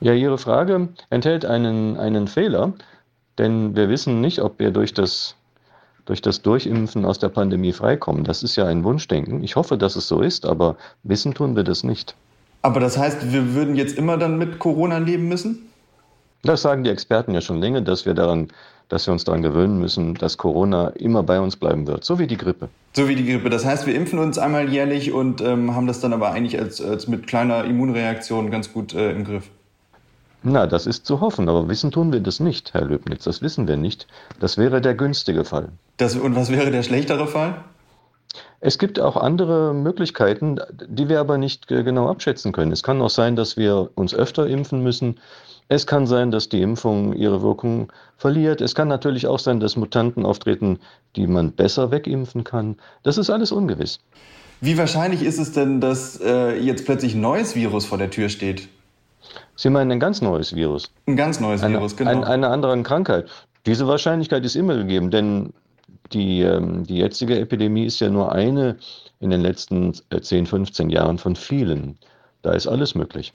Ja, 0.00 0.14
Ihre 0.14 0.38
Frage 0.38 0.88
enthält 1.10 1.44
einen, 1.44 1.96
einen 1.96 2.26
Fehler, 2.26 2.72
denn 3.38 3.76
wir 3.76 3.88
wissen 3.88 4.20
nicht, 4.20 4.40
ob 4.40 4.58
wir 4.58 4.70
durch 4.70 4.94
das, 4.94 5.34
durch 6.06 6.22
das 6.22 6.42
Durchimpfen 6.42 7.04
aus 7.04 7.18
der 7.18 7.28
Pandemie 7.28 7.72
freikommen. 7.72 8.24
Das 8.24 8.42
ist 8.42 8.56
ja 8.56 8.66
ein 8.66 8.84
Wunschdenken. 8.84 9.42
Ich 9.42 9.56
hoffe, 9.56 9.76
dass 9.76 9.96
es 9.96 10.08
so 10.08 10.20
ist, 10.20 10.46
aber 10.46 10.76
wissen 11.02 11.34
tun 11.34 11.56
wir 11.56 11.64
das 11.64 11.84
nicht. 11.84 12.14
Aber 12.62 12.80
das 12.80 12.96
heißt, 12.96 13.32
wir 13.32 13.54
würden 13.54 13.74
jetzt 13.74 13.98
immer 13.98 14.16
dann 14.16 14.38
mit 14.38 14.58
Corona 14.58 14.98
leben 14.98 15.28
müssen? 15.28 15.69
Das 16.42 16.62
sagen 16.62 16.84
die 16.84 16.90
Experten 16.90 17.34
ja 17.34 17.40
schon 17.40 17.60
länger, 17.60 17.80
dass 17.80 18.06
wir 18.06 18.14
daran 18.14 18.48
dass 18.90 19.06
wir 19.06 19.12
uns 19.12 19.24
daran 19.24 19.40
gewöhnen 19.40 19.78
müssen, 19.78 20.14
dass 20.14 20.36
Corona 20.36 20.88
immer 20.88 21.22
bei 21.22 21.40
uns 21.40 21.56
bleiben 21.56 21.86
wird, 21.86 22.04
so 22.04 22.18
wie 22.18 22.26
die 22.26 22.36
Grippe. 22.36 22.68
So 22.92 23.08
wie 23.08 23.14
die 23.14 23.24
Grippe. 23.24 23.48
Das 23.48 23.64
heißt, 23.64 23.86
wir 23.86 23.94
impfen 23.94 24.18
uns 24.18 24.36
einmal 24.36 24.68
jährlich 24.68 25.12
und 25.12 25.40
ähm, 25.40 25.74
haben 25.74 25.86
das 25.86 26.00
dann 26.00 26.12
aber 26.12 26.32
eigentlich 26.32 26.60
als, 26.60 26.82
als 26.82 27.06
mit 27.06 27.26
kleiner 27.26 27.64
Immunreaktion 27.64 28.50
ganz 28.50 28.72
gut 28.72 28.92
äh, 28.92 29.12
im 29.12 29.24
Griff. 29.24 29.48
Na, 30.42 30.66
das 30.66 30.86
ist 30.86 31.06
zu 31.06 31.20
hoffen, 31.20 31.48
aber 31.48 31.68
wissen 31.68 31.92
tun 31.92 32.12
wir 32.12 32.20
das 32.20 32.40
nicht, 32.40 32.74
Herr 32.74 32.84
Löbnitz. 32.84 33.24
Das 33.24 33.42
wissen 33.42 33.68
wir 33.68 33.76
nicht. 33.76 34.08
Das 34.40 34.58
wäre 34.58 34.80
der 34.80 34.94
günstige 34.94 35.44
Fall. 35.44 35.68
Das, 35.98 36.16
und 36.16 36.34
was 36.34 36.50
wäre 36.50 36.70
der 36.70 36.82
schlechtere 36.82 37.26
Fall? 37.28 37.62
Es 38.60 38.78
gibt 38.78 38.98
auch 38.98 39.16
andere 39.16 39.72
Möglichkeiten, 39.72 40.58
die 40.88 41.08
wir 41.08 41.20
aber 41.20 41.38
nicht 41.38 41.68
genau 41.68 42.08
abschätzen 42.10 42.52
können. 42.52 42.72
Es 42.72 42.82
kann 42.82 43.00
auch 43.02 43.10
sein, 43.10 43.36
dass 43.36 43.56
wir 43.56 43.90
uns 43.94 44.14
öfter 44.14 44.46
impfen 44.46 44.82
müssen, 44.82 45.18
Es 45.70 45.86
kann 45.86 46.08
sein, 46.08 46.32
dass 46.32 46.48
die 46.48 46.62
Impfung 46.62 47.12
ihre 47.12 47.42
Wirkung 47.42 47.92
verliert. 48.16 48.60
Es 48.60 48.74
kann 48.74 48.88
natürlich 48.88 49.28
auch 49.28 49.38
sein, 49.38 49.60
dass 49.60 49.76
Mutanten 49.76 50.26
auftreten, 50.26 50.80
die 51.14 51.28
man 51.28 51.52
besser 51.52 51.92
wegimpfen 51.92 52.42
kann. 52.42 52.76
Das 53.04 53.16
ist 53.18 53.30
alles 53.30 53.52
ungewiss. 53.52 54.00
Wie 54.60 54.76
wahrscheinlich 54.76 55.22
ist 55.22 55.38
es 55.38 55.52
denn, 55.52 55.80
dass 55.80 56.20
äh, 56.20 56.58
jetzt 56.58 56.86
plötzlich 56.86 57.14
ein 57.14 57.20
neues 57.20 57.54
Virus 57.54 57.86
vor 57.86 57.98
der 57.98 58.10
Tür 58.10 58.28
steht? 58.28 58.68
Sie 59.54 59.70
meinen 59.70 59.92
ein 59.92 60.00
ganz 60.00 60.20
neues 60.20 60.56
Virus? 60.56 60.90
Ein 61.06 61.14
ganz 61.14 61.38
neues 61.38 61.62
eine, 61.62 61.74
Virus, 61.74 61.96
genau. 61.96 62.10
Ein, 62.10 62.24
eine 62.24 62.48
andere 62.48 62.82
Krankheit. 62.82 63.30
Diese 63.64 63.86
Wahrscheinlichkeit 63.86 64.44
ist 64.44 64.56
immer 64.56 64.74
gegeben, 64.74 65.12
denn 65.12 65.52
die, 66.12 66.40
ähm, 66.40 66.84
die 66.84 66.96
jetzige 66.96 67.38
Epidemie 67.38 67.84
ist 67.84 68.00
ja 68.00 68.10
nur 68.10 68.32
eine 68.32 68.76
in 69.20 69.30
den 69.30 69.40
letzten 69.40 69.94
10, 69.94 70.44
äh, 70.44 70.46
15 70.46 70.90
Jahren 70.90 71.18
von 71.18 71.36
vielen. 71.36 71.96
Da 72.42 72.52
ist 72.52 72.66
alles 72.66 72.94
möglich. 72.94 73.32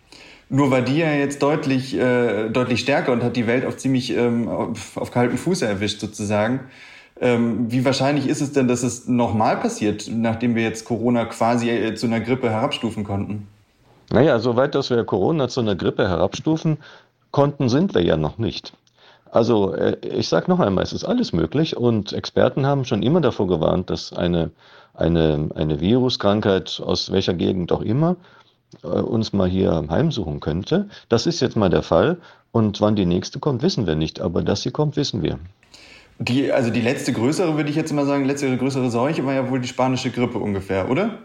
Nur 0.49 0.71
war 0.71 0.81
die 0.81 0.97
ja 0.97 1.11
jetzt 1.11 1.41
deutlich, 1.43 1.95
äh, 1.95 2.49
deutlich 2.49 2.79
stärker 2.79 3.11
und 3.11 3.23
hat 3.23 3.35
die 3.35 3.47
Welt 3.47 3.65
auf 3.65 3.77
ziemlich 3.77 4.15
ähm, 4.15 4.47
auf, 4.47 4.97
auf 4.97 5.11
kalten 5.11 5.37
Fuß 5.37 5.61
erwischt 5.61 5.99
sozusagen. 5.99 6.61
Ähm, 7.21 7.71
wie 7.71 7.85
wahrscheinlich 7.85 8.27
ist 8.27 8.41
es 8.41 8.51
denn, 8.51 8.67
dass 8.67 8.83
es 8.83 9.07
nochmal 9.07 9.57
passiert, 9.57 10.09
nachdem 10.11 10.55
wir 10.55 10.63
jetzt 10.63 10.85
Corona 10.85 11.25
quasi 11.25 11.69
äh, 11.69 11.95
zu 11.95 12.07
einer 12.07 12.19
Grippe 12.19 12.49
herabstufen 12.49 13.03
konnten? 13.03 13.47
Naja, 14.11 14.39
soweit, 14.39 14.75
dass 14.75 14.89
wir 14.89 15.03
Corona 15.03 15.47
zu 15.47 15.61
einer 15.61 15.75
Grippe 15.75 16.07
herabstufen 16.07 16.77
konnten, 17.31 17.69
sind 17.69 17.95
wir 17.95 18.03
ja 18.03 18.17
noch 18.17 18.37
nicht. 18.37 18.73
Also 19.31 19.73
äh, 19.73 19.97
ich 20.01 20.29
sage 20.29 20.49
noch 20.49 20.59
einmal, 20.59 20.83
es 20.83 20.93
ist 20.93 21.05
alles 21.05 21.31
möglich 21.31 21.77
und 21.77 22.13
Experten 22.13 22.65
haben 22.65 22.85
schon 22.85 23.03
immer 23.03 23.21
davor 23.21 23.47
gewarnt, 23.47 23.89
dass 23.89 24.13
eine, 24.13 24.51
eine, 24.93 25.49
eine 25.55 25.79
Viruskrankheit 25.79 26.81
aus 26.83 27.11
welcher 27.11 27.33
Gegend 27.33 27.71
auch 27.71 27.81
immer 27.81 28.15
äh, 28.83 28.87
uns 28.87 29.33
mal 29.33 29.49
hier 29.49 29.85
heimsuchen 29.89 30.39
könnte. 30.39 30.89
Das 31.09 31.25
ist 31.25 31.41
jetzt 31.41 31.55
mal 31.55 31.69
der 31.69 31.83
Fall 31.83 32.17
und 32.51 32.81
wann 32.81 32.95
die 32.95 33.05
nächste 33.05 33.39
kommt, 33.39 33.61
wissen 33.61 33.87
wir 33.87 33.95
nicht, 33.95 34.21
aber 34.21 34.41
dass 34.41 34.61
sie 34.61 34.71
kommt, 34.71 34.95
wissen 34.95 35.21
wir. 35.21 35.39
Die, 36.19 36.51
also 36.51 36.71
die 36.71 36.81
letzte 36.81 37.11
größere, 37.11 37.57
würde 37.57 37.69
ich 37.69 37.75
jetzt 37.75 37.91
mal 37.91 38.05
sagen, 38.05 38.25
letzte 38.25 38.55
größere 38.55 38.89
Seuche 38.89 39.25
war 39.25 39.33
ja 39.33 39.49
wohl 39.49 39.59
die 39.59 39.67
spanische 39.67 40.11
Grippe 40.11 40.37
ungefähr, 40.37 40.89
oder? 40.89 41.19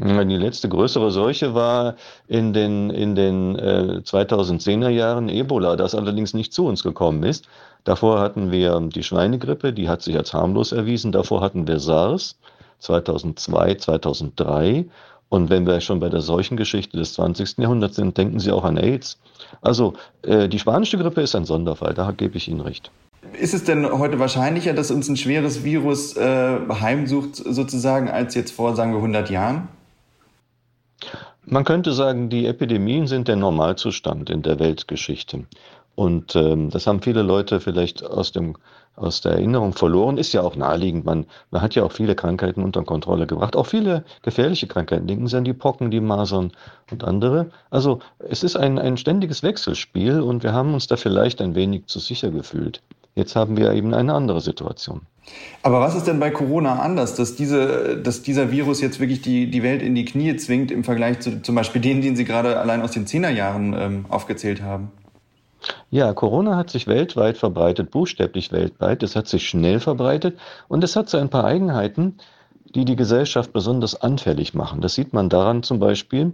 Die 0.00 0.36
letzte 0.36 0.68
größere 0.68 1.10
Seuche 1.10 1.54
war 1.54 1.96
in 2.28 2.52
den, 2.52 2.90
in 2.90 3.16
den 3.16 3.56
äh, 3.56 4.00
2010er 4.04 4.90
Jahren 4.90 5.28
Ebola, 5.28 5.74
das 5.74 5.96
allerdings 5.96 6.34
nicht 6.34 6.52
zu 6.52 6.66
uns 6.66 6.84
gekommen 6.84 7.24
ist. 7.24 7.48
Davor 7.82 8.20
hatten 8.20 8.52
wir 8.52 8.78
die 8.80 9.02
Schweinegrippe, 9.02 9.72
die 9.72 9.88
hat 9.88 10.02
sich 10.02 10.16
als 10.16 10.32
harmlos 10.32 10.70
erwiesen. 10.70 11.10
Davor 11.10 11.40
hatten 11.40 11.66
wir 11.66 11.80
SARS 11.80 12.38
2002, 12.78 13.74
2003. 13.74 14.86
Und 15.28 15.50
wenn 15.50 15.66
wir 15.66 15.80
schon 15.80 16.00
bei 16.00 16.08
der 16.08 16.20
Seuchengeschichte 16.20 16.96
des 16.96 17.14
20. 17.14 17.58
Jahrhunderts 17.58 17.96
sind, 17.96 18.16
denken 18.16 18.40
Sie 18.40 18.50
auch 18.50 18.64
an 18.64 18.78
AIDS. 18.78 19.18
Also 19.60 19.94
äh, 20.22 20.48
die 20.48 20.58
spanische 20.58 20.98
Grippe 20.98 21.20
ist 21.20 21.34
ein 21.34 21.44
Sonderfall, 21.44 21.94
da 21.94 22.10
gebe 22.12 22.36
ich 22.36 22.48
Ihnen 22.48 22.60
recht. 22.60 22.90
Ist 23.38 23.52
es 23.52 23.64
denn 23.64 23.86
heute 23.90 24.18
wahrscheinlicher, 24.18 24.72
dass 24.72 24.90
uns 24.90 25.08
ein 25.08 25.16
schweres 25.16 25.64
Virus 25.64 26.16
äh, 26.16 26.58
heimsucht, 26.68 27.36
sozusagen, 27.36 28.08
als 28.08 28.34
jetzt 28.34 28.52
vor, 28.52 28.74
sagen 28.74 28.92
wir, 28.92 28.98
100 28.98 29.28
Jahren? 29.30 29.68
Man 31.44 31.64
könnte 31.64 31.92
sagen, 31.92 32.28
die 32.28 32.46
Epidemien 32.46 33.06
sind 33.06 33.28
der 33.28 33.36
Normalzustand 33.36 34.30
in 34.30 34.42
der 34.42 34.58
Weltgeschichte. 34.58 35.46
Und 35.98 36.36
ähm, 36.36 36.70
das 36.70 36.86
haben 36.86 37.02
viele 37.02 37.22
Leute 37.22 37.58
vielleicht 37.58 38.04
aus, 38.04 38.30
dem, 38.30 38.54
aus 38.94 39.20
der 39.20 39.32
Erinnerung 39.32 39.72
verloren. 39.72 40.16
Ist 40.16 40.32
ja 40.32 40.42
auch 40.42 40.54
naheliegend. 40.54 41.04
Man, 41.04 41.26
man 41.50 41.60
hat 41.60 41.74
ja 41.74 41.82
auch 41.82 41.90
viele 41.90 42.14
Krankheiten 42.14 42.62
unter 42.62 42.84
Kontrolle 42.84 43.26
gebracht. 43.26 43.56
Auch 43.56 43.66
viele 43.66 44.04
gefährliche 44.22 44.68
Krankheiten. 44.68 45.08
Denken 45.08 45.26
Sie 45.26 45.36
an 45.36 45.42
die 45.42 45.54
Pocken, 45.54 45.90
die 45.90 45.98
Masern 45.98 46.52
und 46.92 47.02
andere. 47.02 47.50
Also 47.70 47.98
es 48.20 48.44
ist 48.44 48.54
ein, 48.54 48.78
ein 48.78 48.96
ständiges 48.96 49.42
Wechselspiel 49.42 50.20
und 50.20 50.44
wir 50.44 50.52
haben 50.52 50.72
uns 50.72 50.86
da 50.86 50.96
vielleicht 50.96 51.40
ein 51.40 51.56
wenig 51.56 51.86
zu 51.86 51.98
sicher 51.98 52.30
gefühlt. 52.30 52.80
Jetzt 53.16 53.34
haben 53.34 53.56
wir 53.56 53.72
eben 53.72 53.92
eine 53.92 54.14
andere 54.14 54.40
Situation. 54.40 55.00
Aber 55.64 55.80
was 55.80 55.96
ist 55.96 56.04
denn 56.04 56.20
bei 56.20 56.30
Corona 56.30 56.78
anders, 56.78 57.16
dass, 57.16 57.34
diese, 57.34 57.96
dass 58.00 58.22
dieser 58.22 58.52
Virus 58.52 58.80
jetzt 58.80 59.00
wirklich 59.00 59.20
die, 59.20 59.50
die 59.50 59.64
Welt 59.64 59.82
in 59.82 59.96
die 59.96 60.04
Knie 60.04 60.36
zwingt 60.36 60.70
im 60.70 60.84
Vergleich 60.84 61.18
zu 61.18 61.42
zum 61.42 61.56
Beispiel 61.56 61.82
denen, 61.82 62.02
den 62.02 62.14
Sie 62.14 62.24
gerade 62.24 62.60
allein 62.60 62.82
aus 62.82 62.92
den 62.92 63.08
Zehnerjahren 63.08 63.74
ähm, 63.76 64.04
aufgezählt 64.08 64.62
haben? 64.62 64.92
Ja, 65.90 66.12
Corona 66.12 66.56
hat 66.56 66.68
sich 66.70 66.86
weltweit 66.86 67.38
verbreitet, 67.38 67.90
buchstäblich 67.90 68.52
weltweit. 68.52 69.02
Es 69.02 69.16
hat 69.16 69.26
sich 69.26 69.48
schnell 69.48 69.80
verbreitet 69.80 70.38
und 70.68 70.84
es 70.84 70.96
hat 70.96 71.08
so 71.08 71.16
ein 71.16 71.30
paar 71.30 71.44
Eigenheiten, 71.44 72.18
die 72.74 72.84
die 72.84 72.96
Gesellschaft 72.96 73.52
besonders 73.54 74.00
anfällig 74.00 74.52
machen. 74.52 74.82
Das 74.82 74.94
sieht 74.94 75.14
man 75.14 75.30
daran 75.30 75.62
zum 75.62 75.78
Beispiel, 75.78 76.32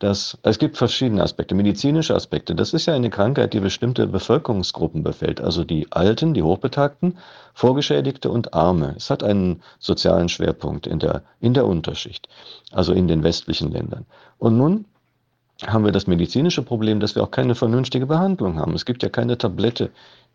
dass 0.00 0.38
es 0.42 0.58
gibt 0.58 0.76
verschiedene 0.76 1.22
Aspekte, 1.22 1.54
medizinische 1.54 2.14
Aspekte. 2.14 2.54
Das 2.54 2.72
ist 2.72 2.86
ja 2.86 2.94
eine 2.94 3.10
Krankheit, 3.10 3.52
die 3.52 3.60
bestimmte 3.60 4.06
Bevölkerungsgruppen 4.06 5.02
befällt, 5.02 5.40
also 5.40 5.64
die 5.64 5.90
Alten, 5.90 6.34
die 6.34 6.42
Hochbetagten, 6.42 7.18
Vorgeschädigte 7.54 8.30
und 8.30 8.54
Arme. 8.54 8.94
Es 8.96 9.10
hat 9.10 9.22
einen 9.22 9.62
sozialen 9.78 10.28
Schwerpunkt 10.28 10.86
in 10.86 10.98
der, 10.98 11.22
in 11.40 11.54
der 11.54 11.66
Unterschicht, 11.66 12.28
also 12.72 12.92
in 12.92 13.08
den 13.08 13.22
westlichen 13.22 13.72
Ländern. 13.72 14.06
Und 14.38 14.56
nun 14.56 14.84
haben 15.66 15.84
wir 15.84 15.92
das 15.92 16.06
medizinische 16.06 16.62
Problem, 16.62 17.00
dass 17.00 17.14
wir 17.14 17.22
auch 17.22 17.30
keine 17.30 17.54
vernünftige 17.54 18.06
Behandlung 18.06 18.58
haben. 18.58 18.74
Es 18.74 18.84
gibt 18.84 19.02
ja 19.02 19.08
keine 19.08 19.38
Tablette 19.38 19.90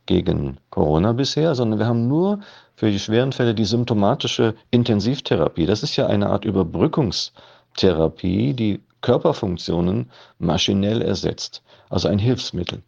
gegen 0.06 0.58
Corona 0.70 1.13
bisher, 1.13 1.56
sondern 1.56 1.80
wir 1.80 1.88
haben 1.88 2.08
nur 2.08 2.39
für 2.75 2.92
die 2.92 3.00
schweren 3.00 3.32
Fälle 3.32 3.56
die 3.56 3.65
symptomatische 3.65 4.56
Intensivtherapie. 4.72 5.65
Das 5.65 5.84
ist 5.84 5.96
ja 5.96 6.08
eine 6.08 6.30
Art 6.30 6.44
Überbrückungstherapie, 6.44 8.53
die 8.53 8.82
Körperfunktionen 9.01 10.12
maschinell 10.39 11.01
ersetzt, 11.01 11.62
also 11.89 12.10
ein 12.10 12.20
Hilfsmittel. 12.20 12.82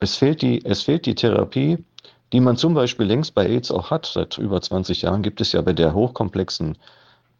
Es 0.00 0.16
fehlt 0.16 0.42
die, 0.42 0.64
es 0.64 0.82
fehlt 0.82 1.06
die 1.06 1.14
Therapie, 1.14 1.78
die 2.32 2.40
man 2.40 2.56
zum 2.56 2.74
Beispiel 2.74 3.06
längst 3.06 3.34
bei 3.34 3.46
AIDS 3.46 3.70
auch 3.70 3.90
hat. 3.90 4.06
Seit 4.06 4.38
über 4.38 4.60
20 4.60 5.02
Jahren 5.02 5.22
gibt 5.22 5.40
es 5.40 5.52
ja 5.52 5.62
bei 5.62 5.72
der 5.72 5.94
hochkomplexen 5.94 6.76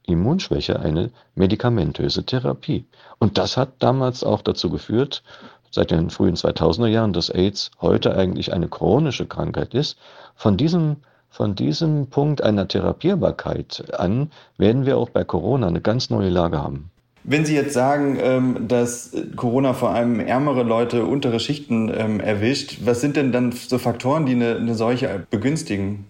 Immunschwäche 0.07 0.81
eine 0.81 1.11
medikamentöse 1.35 2.25
Therapie. 2.25 2.87
Und 3.19 3.39
das 3.39 3.57
hat 3.57 3.75
damals 3.81 4.25
auch 4.25 4.43
dazu 4.43 4.71
geführt, 4.71 5.23
seit 5.71 5.91
den 5.91 6.11
frühen 6.11 6.37
2000er 6.37 6.87
Jahren, 6.87 7.13
dass 7.13 7.31
AIDS 7.31 7.71
heute 7.81 8.17
eigentlich 8.17 8.53
eine 8.53 8.69
chronische 8.69 9.27
Krankheit 9.27 9.75
ist. 9.75 9.99
Von 10.35 10.57
diesem, 10.57 10.97
von 11.29 11.55
diesem 11.55 12.07
Punkt 12.07 12.43
einer 12.43 12.67
Therapierbarkeit 12.67 13.93
an 13.99 14.31
werden 14.59 14.87
wir 14.87 14.97
auch 14.97 15.11
bei 15.11 15.25
Corona 15.25 15.67
eine 15.67 15.81
ganz 15.81 16.09
neue 16.09 16.31
Lage 16.31 16.63
haben. 16.63 16.91
Wenn 17.29 17.45
Sie 17.45 17.57
jetzt 17.57 17.75
sagen, 17.75 18.19
ähm, 18.23 18.69
dass 18.69 19.11
Corona 19.35 19.73
vor 19.75 19.91
allem 19.91 20.21
ärmere 20.21 20.63
Leute, 20.63 21.05
untere 21.05 21.41
Schichten 21.41 21.93
ähm, 21.93 22.21
erwischt, 22.21 22.79
was 22.85 23.01
sind 23.01 23.17
denn 23.17 23.33
dann 23.33 23.51
so 23.51 23.79
Faktoren, 23.79 24.27
die 24.27 24.33
eine, 24.33 24.55
eine 24.55 24.77
Seuche 24.77 25.27
begünstigen? 25.29 26.05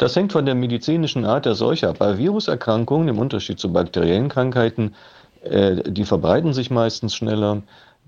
Das 0.00 0.16
hängt 0.16 0.32
von 0.32 0.46
der 0.46 0.54
medizinischen 0.54 1.26
Art 1.26 1.44
der 1.44 1.54
Seuche 1.54 1.90
ab. 1.90 1.98
Bei 1.98 2.16
Viruserkrankungen, 2.16 3.08
im 3.08 3.18
Unterschied 3.18 3.60
zu 3.60 3.70
bakteriellen 3.70 4.30
Krankheiten, 4.30 4.94
äh, 5.42 5.82
die 5.92 6.06
verbreiten 6.06 6.54
sich 6.54 6.70
meistens 6.70 7.14
schneller. 7.14 7.60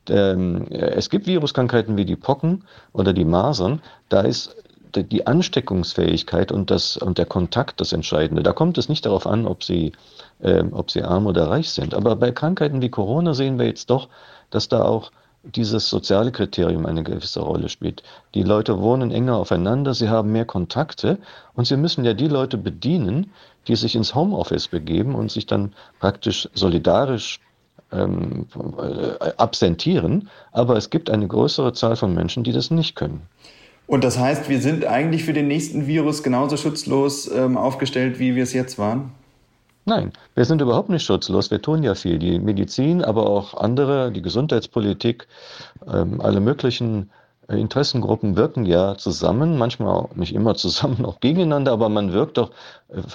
Ähm, 0.08 0.68
es 0.70 1.11
gibt 1.11 1.26
Viruskrankheiten 1.26 1.99
wie 1.99 2.06
die 2.06 2.16
Pocken 2.16 2.64
oder 2.94 3.12
die 3.12 3.26
Masern. 3.26 3.82
Da 4.08 4.22
ist 4.22 4.56
die 4.96 5.26
Ansteckungsfähigkeit 5.26 6.50
und, 6.50 6.70
das, 6.70 6.96
und 6.96 7.18
der 7.18 7.26
Kontakt 7.26 7.78
das 7.78 7.92
Entscheidende. 7.92 8.42
Da 8.42 8.54
kommt 8.54 8.78
es 8.78 8.88
nicht 8.88 9.04
darauf 9.04 9.26
an, 9.26 9.46
ob 9.46 9.62
sie, 9.62 9.92
äh, 10.40 10.64
ob 10.72 10.90
sie 10.90 11.02
arm 11.02 11.26
oder 11.26 11.50
reich 11.50 11.68
sind. 11.72 11.92
Aber 11.92 12.16
bei 12.16 12.32
Krankheiten 12.32 12.80
wie 12.80 12.88
Corona 12.88 13.34
sehen 13.34 13.58
wir 13.58 13.66
jetzt 13.66 13.90
doch, 13.90 14.08
dass 14.49 14.66
da 14.66 14.82
auch 14.82 15.12
dieses 15.42 15.88
soziale 15.88 16.30
Kriterium 16.30 16.87
eine 16.87 17.02
gewisse 17.02 17.40
Rolle 17.40 17.68
spielt. 17.68 18.02
Die 18.34 18.42
Leute 18.42 18.80
wohnen 18.80 19.11
enger 19.11 19.37
aufeinander, 19.37 19.94
sie 19.94 20.08
haben 20.08 20.32
mehr 20.32 20.44
Kontakte 20.44 21.18
und 21.54 21.66
sie 21.66 21.76
müssen 21.76 22.04
ja 22.04 22.14
die 22.14 22.28
Leute 22.28 22.56
bedienen, 22.56 23.32
die 23.66 23.76
sich 23.76 23.94
ins 23.94 24.14
Homeoffice 24.14 24.68
begeben 24.68 25.14
und 25.14 25.30
sich 25.30 25.46
dann 25.46 25.72
praktisch 26.00 26.49
solidarisch 26.54 27.40
ähm, 27.92 28.46
äh, 28.78 29.30
absentieren. 29.37 30.28
Aber 30.52 30.76
es 30.76 30.90
gibt 30.90 31.11
eine 31.11 31.26
größere 31.26 31.72
Zahl 31.72 31.96
von 31.96 32.14
Menschen, 32.14 32.44
die 32.44 32.52
das 32.52 32.70
nicht 32.70 32.94
können. 32.96 33.22
Und 33.87 34.04
das 34.04 34.18
heißt, 34.18 34.49
wir 34.49 34.61
sind 34.61 34.87
eigentlich 34.87 35.25
für 35.25 35.32
den 35.32 35.49
nächsten 35.49 35.87
Virus 35.87 36.22
genauso 36.22 36.56
schutzlos 36.56 37.30
ähm, 37.30 37.56
aufgestellt, 37.56 38.18
wie 38.18 38.34
wir 38.34 38.44
es 38.44 38.52
jetzt 38.52 38.78
waren? 38.78 39.12
Nein, 39.85 40.12
wir 40.35 40.45
sind 40.45 40.61
überhaupt 40.61 40.91
nicht 40.91 41.05
schutzlos. 41.05 41.51
Wir 41.51 41.61
tun 41.61 41.83
ja 41.83 41.95
viel. 41.95 42.19
Die 42.19 42.39
Medizin, 42.39 43.03
aber 43.03 43.29
auch 43.29 43.55
andere, 43.55 44.12
die 44.12 44.23
Gesundheitspolitik, 44.23 45.27
ähm, 45.87 46.21
alle 46.21 46.41
möglichen 46.41 47.11
äh, 47.49 47.59
Interessengruppen 47.59 48.37
wirken 48.37 48.65
ja 48.65 48.97
zusammen, 48.97 49.59
manchmal 49.59 50.09
nicht 50.15 50.35
immer 50.35 50.55
zusammen, 50.55 51.05
auch 51.05 51.19
gegeneinander, 51.19 51.73
aber 51.73 51.89
man 51.89 52.12
wirkt 52.12 52.39
doch 52.39 52.51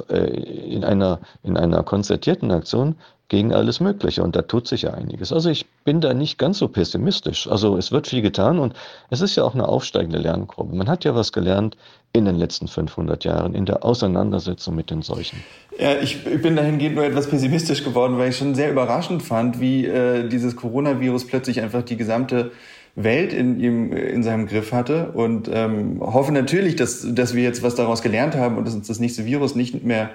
äh, 0.09 0.15
in 0.15 0.83
einer, 0.83 1.19
in 1.43 1.55
einer 1.55 1.83
konzertierten 1.83 2.51
Aktion 2.51 2.95
gegen 3.29 3.53
alles 3.53 3.79
Mögliche 3.79 4.23
und 4.23 4.35
da 4.35 4.41
tut 4.41 4.67
sich 4.67 4.83
ja 4.83 4.93
einiges. 4.93 5.33
Also 5.33 5.49
ich 5.49 5.65
bin 5.83 5.99
da 6.01 6.13
nicht 6.13 6.37
ganz 6.37 6.59
so 6.59 6.67
pessimistisch. 6.67 7.47
Also 7.49 7.77
es 7.77 7.91
wird 7.91 8.07
viel 8.07 8.21
getan 8.21 8.59
und 8.59 8.73
es 9.09 9.21
ist 9.21 9.35
ja 9.35 9.43
auch 9.43 9.53
eine 9.53 9.67
aufsteigende 9.67 10.19
Lernkurve. 10.19 10.73
Man 10.73 10.89
hat 10.89 11.03
ja 11.03 11.13
was 11.13 11.33
gelernt 11.33 11.75
in 12.17 12.25
den 12.25 12.35
letzten 12.35 12.67
500 12.67 13.23
Jahren 13.23 13.53
in 13.53 13.65
der 13.65 13.85
Auseinandersetzung 13.85 14.75
mit 14.75 14.89
den 14.89 15.01
Seuchen. 15.01 15.39
Ja, 15.79 15.97
ich 16.01 16.23
bin 16.23 16.55
dahingehend 16.55 16.95
nur 16.95 17.05
etwas 17.05 17.27
pessimistisch 17.27 17.83
geworden, 17.83 18.17
weil 18.17 18.29
ich 18.29 18.37
schon 18.37 18.55
sehr 18.55 18.71
überraschend 18.71 19.23
fand, 19.23 19.59
wie 19.59 19.85
äh, 19.85 20.27
dieses 20.27 20.55
Coronavirus 20.55 21.27
plötzlich 21.27 21.61
einfach 21.61 21.83
die 21.83 21.97
gesamte 21.97 22.51
Welt 22.95 23.31
in, 23.31 23.59
ihm, 23.59 23.93
in 23.93 24.23
seinem 24.23 24.47
Griff 24.47 24.71
hatte 24.71 25.11
und 25.13 25.49
ähm, 25.53 26.01
hoffe 26.01 26.31
natürlich, 26.31 26.75
dass, 26.75 27.05
dass 27.13 27.35
wir 27.35 27.43
jetzt 27.43 27.61
was 27.61 27.75
daraus 27.75 28.01
gelernt 28.01 28.35
haben 28.35 28.57
und 28.57 28.65
dass 28.65 28.73
uns 28.73 28.87
das 28.87 28.99
nächste 28.99 29.25
Virus 29.25 29.53
nicht 29.53 29.85
mehr, 29.85 30.09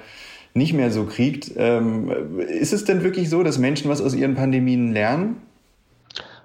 nicht 0.52 0.72
mehr 0.72 0.90
so 0.90 1.04
kriegt. 1.04 1.52
Ähm, 1.56 2.10
ist 2.40 2.72
es 2.72 2.84
denn 2.84 3.04
wirklich 3.04 3.30
so, 3.30 3.44
dass 3.44 3.58
Menschen 3.58 3.88
was 3.88 4.00
aus 4.00 4.14
ihren 4.14 4.34
Pandemien 4.34 4.92
lernen? 4.92 5.36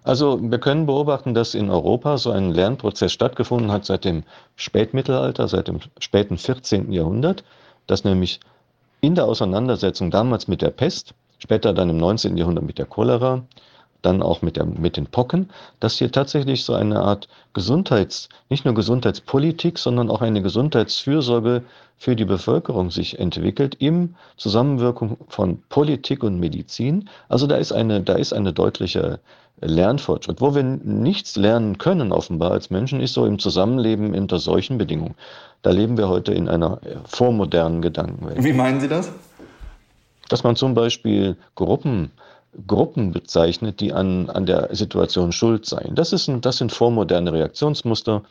Also 0.08 0.40
wir 0.42 0.58
können 0.60 0.86
beobachten, 0.86 1.34
dass 1.34 1.54
in 1.54 1.70
Europa 1.70 2.18
so 2.18 2.32
ein 2.32 2.54
Lernprozess 2.54 3.12
stattgefunden 3.12 3.74
hat 3.74 3.84
seit 3.84 4.06
dem 4.06 4.24
Spätmittelalter, 4.56 5.50
seit 5.50 5.68
dem 5.68 5.82
späten 6.00 6.38
14. 6.38 6.94
Jahrhundert, 6.94 7.44
dass 7.88 8.06
nämlich 8.06 8.40
in 9.02 9.16
der 9.16 9.26
Auseinandersetzung 9.26 10.10
damals 10.10 10.48
mit 10.48 10.62
der 10.62 10.70
Pest, 10.70 11.14
später 11.40 11.74
dann 11.74 11.90
im 11.90 11.98
19. 11.98 12.38
Jahrhundert 12.38 12.64
mit 12.64 12.78
der 12.78 12.86
Cholera, 12.86 13.44
dann 14.08 14.24
auch 14.24 14.42
mit, 14.42 14.56
der, 14.56 14.66
mit 14.66 14.98
den 14.98 15.06
Pocken, 15.06 15.50
dass 15.80 15.98
hier 15.98 16.12
tatsächlich 16.12 16.64
so 16.64 16.74
eine 16.74 17.02
Art 17.02 17.28
Gesundheits, 17.54 18.30
nicht 18.50 18.66
nur 18.66 18.74
Gesundheitspolitik, 18.74 19.78
sondern 19.78 20.10
auch 20.10 20.22
eine 20.22 20.42
Gesundheitsfürsorge 20.42 21.64
für 21.98 22.16
die 22.16 22.26
Bevölkerung 22.26 22.90
sich 22.90 23.20
entwickelt 23.20 23.76
im 23.80 24.16
Zusammenwirkung 24.38 25.18
von 25.28 25.62
Politik 25.70 26.24
und 26.24 26.40
Medizin. 26.40 27.10
Also 27.28 27.48
da 27.48 27.58
ist 27.58 27.72
eine, 27.72 28.02
da 28.02 28.14
ist 28.14 28.34
eine 28.34 28.54
deutliche 28.54 29.20
Lernfortschritt. 29.60 30.40
Wo 30.40 30.56
wir 30.56 30.64
nichts 30.64 31.36
lernen 31.36 31.78
können, 31.78 32.12
offenbar 32.12 32.52
als 32.52 32.70
Menschen, 32.70 33.02
ist 33.02 33.14
so 33.14 33.26
im 33.26 33.40
Zusammenleben 33.40 34.14
unter 34.14 34.40
solchen 34.40 34.78
Bedingungen. 34.78 35.16
Da 35.64 35.72
leben 35.72 35.98
wir 35.98 36.08
heute 36.08 36.34
in 36.34 36.48
einer 36.48 36.80
vormodernen 37.06 37.82
Gedankenwelt. 37.82 38.44
Wie 38.44 38.54
meinen 38.54 38.80
Sie 38.80 38.88
das? 38.88 39.12
Dass 40.30 40.44
man 40.44 40.56
zum 40.56 40.76
Beispiel 40.76 41.36
Gruppen 41.56 42.12
Gruppen 42.66 43.12
bezeichnet, 43.12 43.80
die 43.80 43.94
an, 43.94 44.30
an 44.30 44.46
der 44.46 44.74
Situation 44.76 45.32
schuld 45.32 45.66
seien. 45.66 45.96
Das, 45.96 46.14
ist 46.14 46.28
ein, 46.28 46.42
das 46.42 46.58
sind 46.58 46.72
vormoderne 46.72 47.32
Reaktionsmuster, 47.32 48.24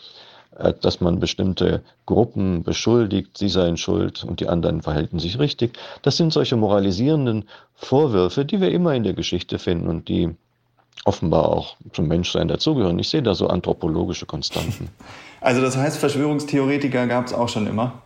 äh, 0.58 0.72
dass 0.80 1.00
man 1.00 1.20
bestimmte 1.20 1.82
Gruppen 2.06 2.62
beschuldigt, 2.62 3.38
sie 3.38 3.48
seien 3.48 3.76
schuld 3.76 4.24
und 4.24 4.40
die 4.40 4.48
anderen 4.48 4.82
verhalten 4.82 5.18
sich 5.18 5.38
richtig. 5.38 5.78
Das 6.02 6.16
sind 6.16 6.32
solche 6.32 6.56
moralisierenden 6.56 7.44
Vorwürfe, 7.74 8.44
die 8.44 8.60
wir 8.60 8.70
immer 8.70 8.94
in 8.94 9.04
der 9.04 9.14
Geschichte 9.14 9.58
finden 9.58 9.88
und 9.88 10.08
die 10.08 10.34
offenbar 11.04 11.48
auch 11.48 11.76
zum 11.92 12.08
Menschsein 12.08 12.48
dazugehören. 12.48 12.98
Ich 12.98 13.08
sehe 13.08 13.22
da 13.22 13.34
so 13.34 13.46
anthropologische 13.46 14.26
Konstanten. 14.26 14.88
Also 15.42 15.60
das 15.60 15.76
heißt, 15.76 15.98
Verschwörungstheoretiker 15.98 17.06
gab 17.06 17.26
es 17.26 17.32
auch 17.32 17.48
schon 17.48 17.68
immer? 17.68 18.02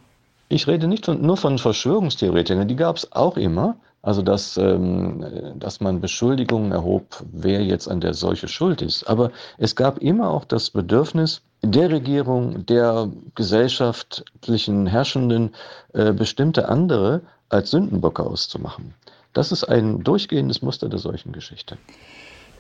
Ich 0.51 0.67
rede 0.67 0.89
nicht 0.89 1.07
von, 1.07 1.23
nur 1.23 1.37
von 1.37 1.57
Verschwörungstheoretikern, 1.59 2.67
die 2.67 2.77
gab 2.77 2.97
es 2.97 3.13
auch 3.13 3.37
immer. 3.37 3.77
Also, 4.03 4.23
dass, 4.23 4.57
ähm, 4.57 5.25
dass 5.57 5.81
man 5.81 6.01
Beschuldigungen 6.01 6.73
erhob, 6.73 7.23
wer 7.33 7.63
jetzt 7.63 7.87
an 7.87 8.01
der 8.01 8.15
Seuche 8.15 8.49
schuld 8.49 8.81
ist. 8.81 9.05
Aber 9.05 9.31
es 9.59 9.77
gab 9.77 9.99
immer 9.99 10.31
auch 10.31 10.47
das 10.47 10.71
Bedürfnis 10.71 11.43
der 11.63 11.91
Regierung, 11.91 12.65
der 12.65 13.11
gesellschaftlichen 13.35 14.87
Herrschenden, 14.87 15.51
äh, 15.93 16.13
bestimmte 16.13 16.69
andere 16.69 17.21
als 17.51 17.71
Sündenböcke 17.71 18.23
auszumachen. 18.23 18.95
Das 19.35 19.53
ist 19.53 19.65
ein 19.65 20.03
durchgehendes 20.03 20.63
Muster 20.63 20.89
der 20.89 20.99
Seuchengeschichte. 20.99 21.77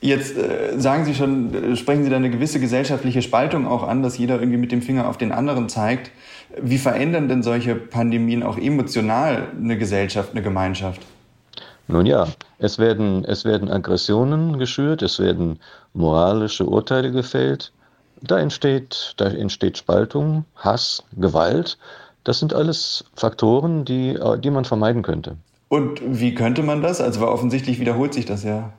Jetzt 0.03 0.37
äh, 0.37 0.79
sagen 0.79 1.05
Sie 1.05 1.15
schon, 1.15 1.73
äh, 1.73 1.77
sprechen 1.77 2.05
Sie 2.05 2.11
da 2.11 2.17
eine 2.17 2.31
gewisse 2.31 2.61
gesellschaftliche 2.61 3.23
Spaltung 3.23 3.67
auch 3.67 3.83
an, 3.83 4.03
dass 4.03 4.17
jeder 4.17 4.39
irgendwie 4.41 4.59
mit 4.59 4.73
dem 4.73 4.83
Finger 4.83 5.09
auf 5.09 5.19
den 5.19 5.33
anderen 5.33 5.69
zeigt. 5.69 6.11
Wie 6.61 6.79
verändern 6.79 7.29
denn 7.29 7.43
solche 7.43 7.75
Pandemien 7.75 8.43
auch 8.43 8.57
emotional 8.57 9.49
eine 9.59 9.77
Gesellschaft, 9.79 10.33
eine 10.33 10.43
Gemeinschaft? 10.43 11.01
Nun 11.91 12.07
ja, 12.07 12.29
es 12.59 12.79
werden, 12.79 13.25
es 13.25 13.45
werden 13.45 13.69
Aggressionen 13.69 14.59
geschürt, 14.59 15.03
es 15.03 15.19
werden 15.19 15.59
moralische 15.93 16.65
Urteile 16.65 17.11
gefällt. 17.11 17.73
Da 18.23 18.39
entsteht, 18.39 19.15
da 19.17 19.27
entsteht 19.27 19.79
Spaltung, 19.79 20.45
Hass, 20.55 21.03
Gewalt. 21.17 21.79
Das 22.23 22.39
sind 22.39 22.55
alles 22.55 23.05
Faktoren, 23.15 23.85
die, 23.85 24.19
die 24.43 24.51
man 24.51 24.65
vermeiden 24.65 25.03
könnte. 25.03 25.37
Und 25.69 26.01
wie 26.05 26.35
könnte 26.35 26.63
man 26.63 26.81
das? 26.83 27.01
Also 27.01 27.27
offensichtlich 27.27 27.81
wiederholt 27.81 28.15
sich 28.15 28.27
das 28.27 28.45
ja. 28.45 28.73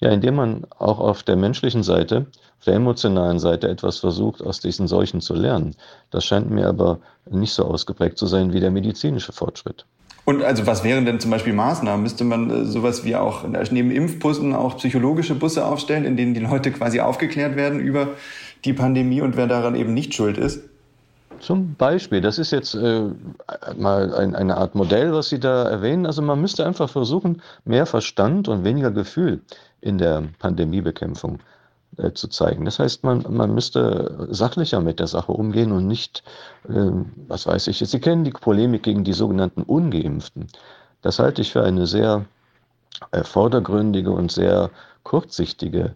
Ja, 0.00 0.10
indem 0.10 0.34
man 0.34 0.66
auch 0.78 0.98
auf 0.98 1.22
der 1.22 1.36
menschlichen 1.36 1.84
Seite, 1.84 2.26
auf 2.58 2.64
der 2.64 2.74
emotionalen 2.74 3.38
Seite 3.38 3.68
etwas 3.68 3.98
versucht, 3.98 4.42
aus 4.42 4.58
diesen 4.58 4.88
Seuchen 4.88 5.20
zu 5.20 5.34
lernen. 5.34 5.76
Das 6.10 6.24
scheint 6.24 6.50
mir 6.50 6.66
aber 6.66 6.98
nicht 7.30 7.52
so 7.52 7.64
ausgeprägt 7.64 8.18
zu 8.18 8.26
sein 8.26 8.52
wie 8.52 8.58
der 8.58 8.72
medizinische 8.72 9.32
Fortschritt. 9.32 9.84
Und 10.24 10.42
also 10.42 10.66
was 10.66 10.84
wären 10.84 11.04
denn 11.04 11.18
zum 11.18 11.30
Beispiel 11.30 11.52
Maßnahmen? 11.52 12.02
Müsste 12.02 12.24
man 12.24 12.50
äh, 12.50 12.64
sowas 12.64 13.04
wie 13.04 13.16
auch 13.16 13.44
neben 13.70 13.90
Impfbussen 13.90 14.54
auch 14.54 14.76
psychologische 14.76 15.34
Busse 15.34 15.64
aufstellen, 15.64 16.04
in 16.04 16.16
denen 16.16 16.34
die 16.34 16.40
Leute 16.40 16.70
quasi 16.70 17.00
aufgeklärt 17.00 17.56
werden 17.56 17.80
über 17.80 18.08
die 18.64 18.72
Pandemie 18.72 19.20
und 19.20 19.36
wer 19.36 19.48
daran 19.48 19.74
eben 19.74 19.94
nicht 19.94 20.14
schuld 20.14 20.38
ist? 20.38 20.62
Zum 21.40 21.74
Beispiel, 21.74 22.20
das 22.20 22.38
ist 22.38 22.52
jetzt 22.52 22.74
äh, 22.74 23.02
mal 23.76 24.14
ein, 24.14 24.36
eine 24.36 24.56
Art 24.58 24.76
Modell, 24.76 25.12
was 25.12 25.28
Sie 25.28 25.40
da 25.40 25.68
erwähnen. 25.68 26.06
Also 26.06 26.22
man 26.22 26.40
müsste 26.40 26.64
einfach 26.64 26.88
versuchen, 26.88 27.42
mehr 27.64 27.84
Verstand 27.86 28.46
und 28.46 28.62
weniger 28.62 28.92
Gefühl 28.92 29.40
in 29.80 29.98
der 29.98 30.22
Pandemiebekämpfung 30.38 31.40
äh, 31.98 32.12
zu 32.12 32.28
zeigen. 32.28 32.64
Das 32.64 32.78
heißt, 32.78 33.04
man, 33.04 33.24
man 33.28 33.54
müsste 33.54 34.28
sachlicher 34.30 34.80
mit 34.80 34.98
der 34.98 35.06
Sache 35.06 35.32
umgehen 35.32 35.72
und 35.72 35.86
nicht, 35.86 36.22
äh, 36.68 36.90
was 37.28 37.46
weiß 37.46 37.66
ich, 37.68 37.78
Sie 37.78 38.00
kennen 38.00 38.24
die 38.24 38.30
Polemik 38.30 38.82
gegen 38.84 39.04
die 39.04 39.12
sogenannten 39.12 39.62
Ungeimpften. 39.62 40.46
Das 41.02 41.18
halte 41.18 41.42
ich 41.42 41.52
für 41.52 41.62
eine 41.62 41.86
sehr 41.86 42.24
äh, 43.10 43.24
vordergründige 43.24 44.10
und 44.10 44.32
sehr 44.32 44.70
kurzsichtige 45.02 45.94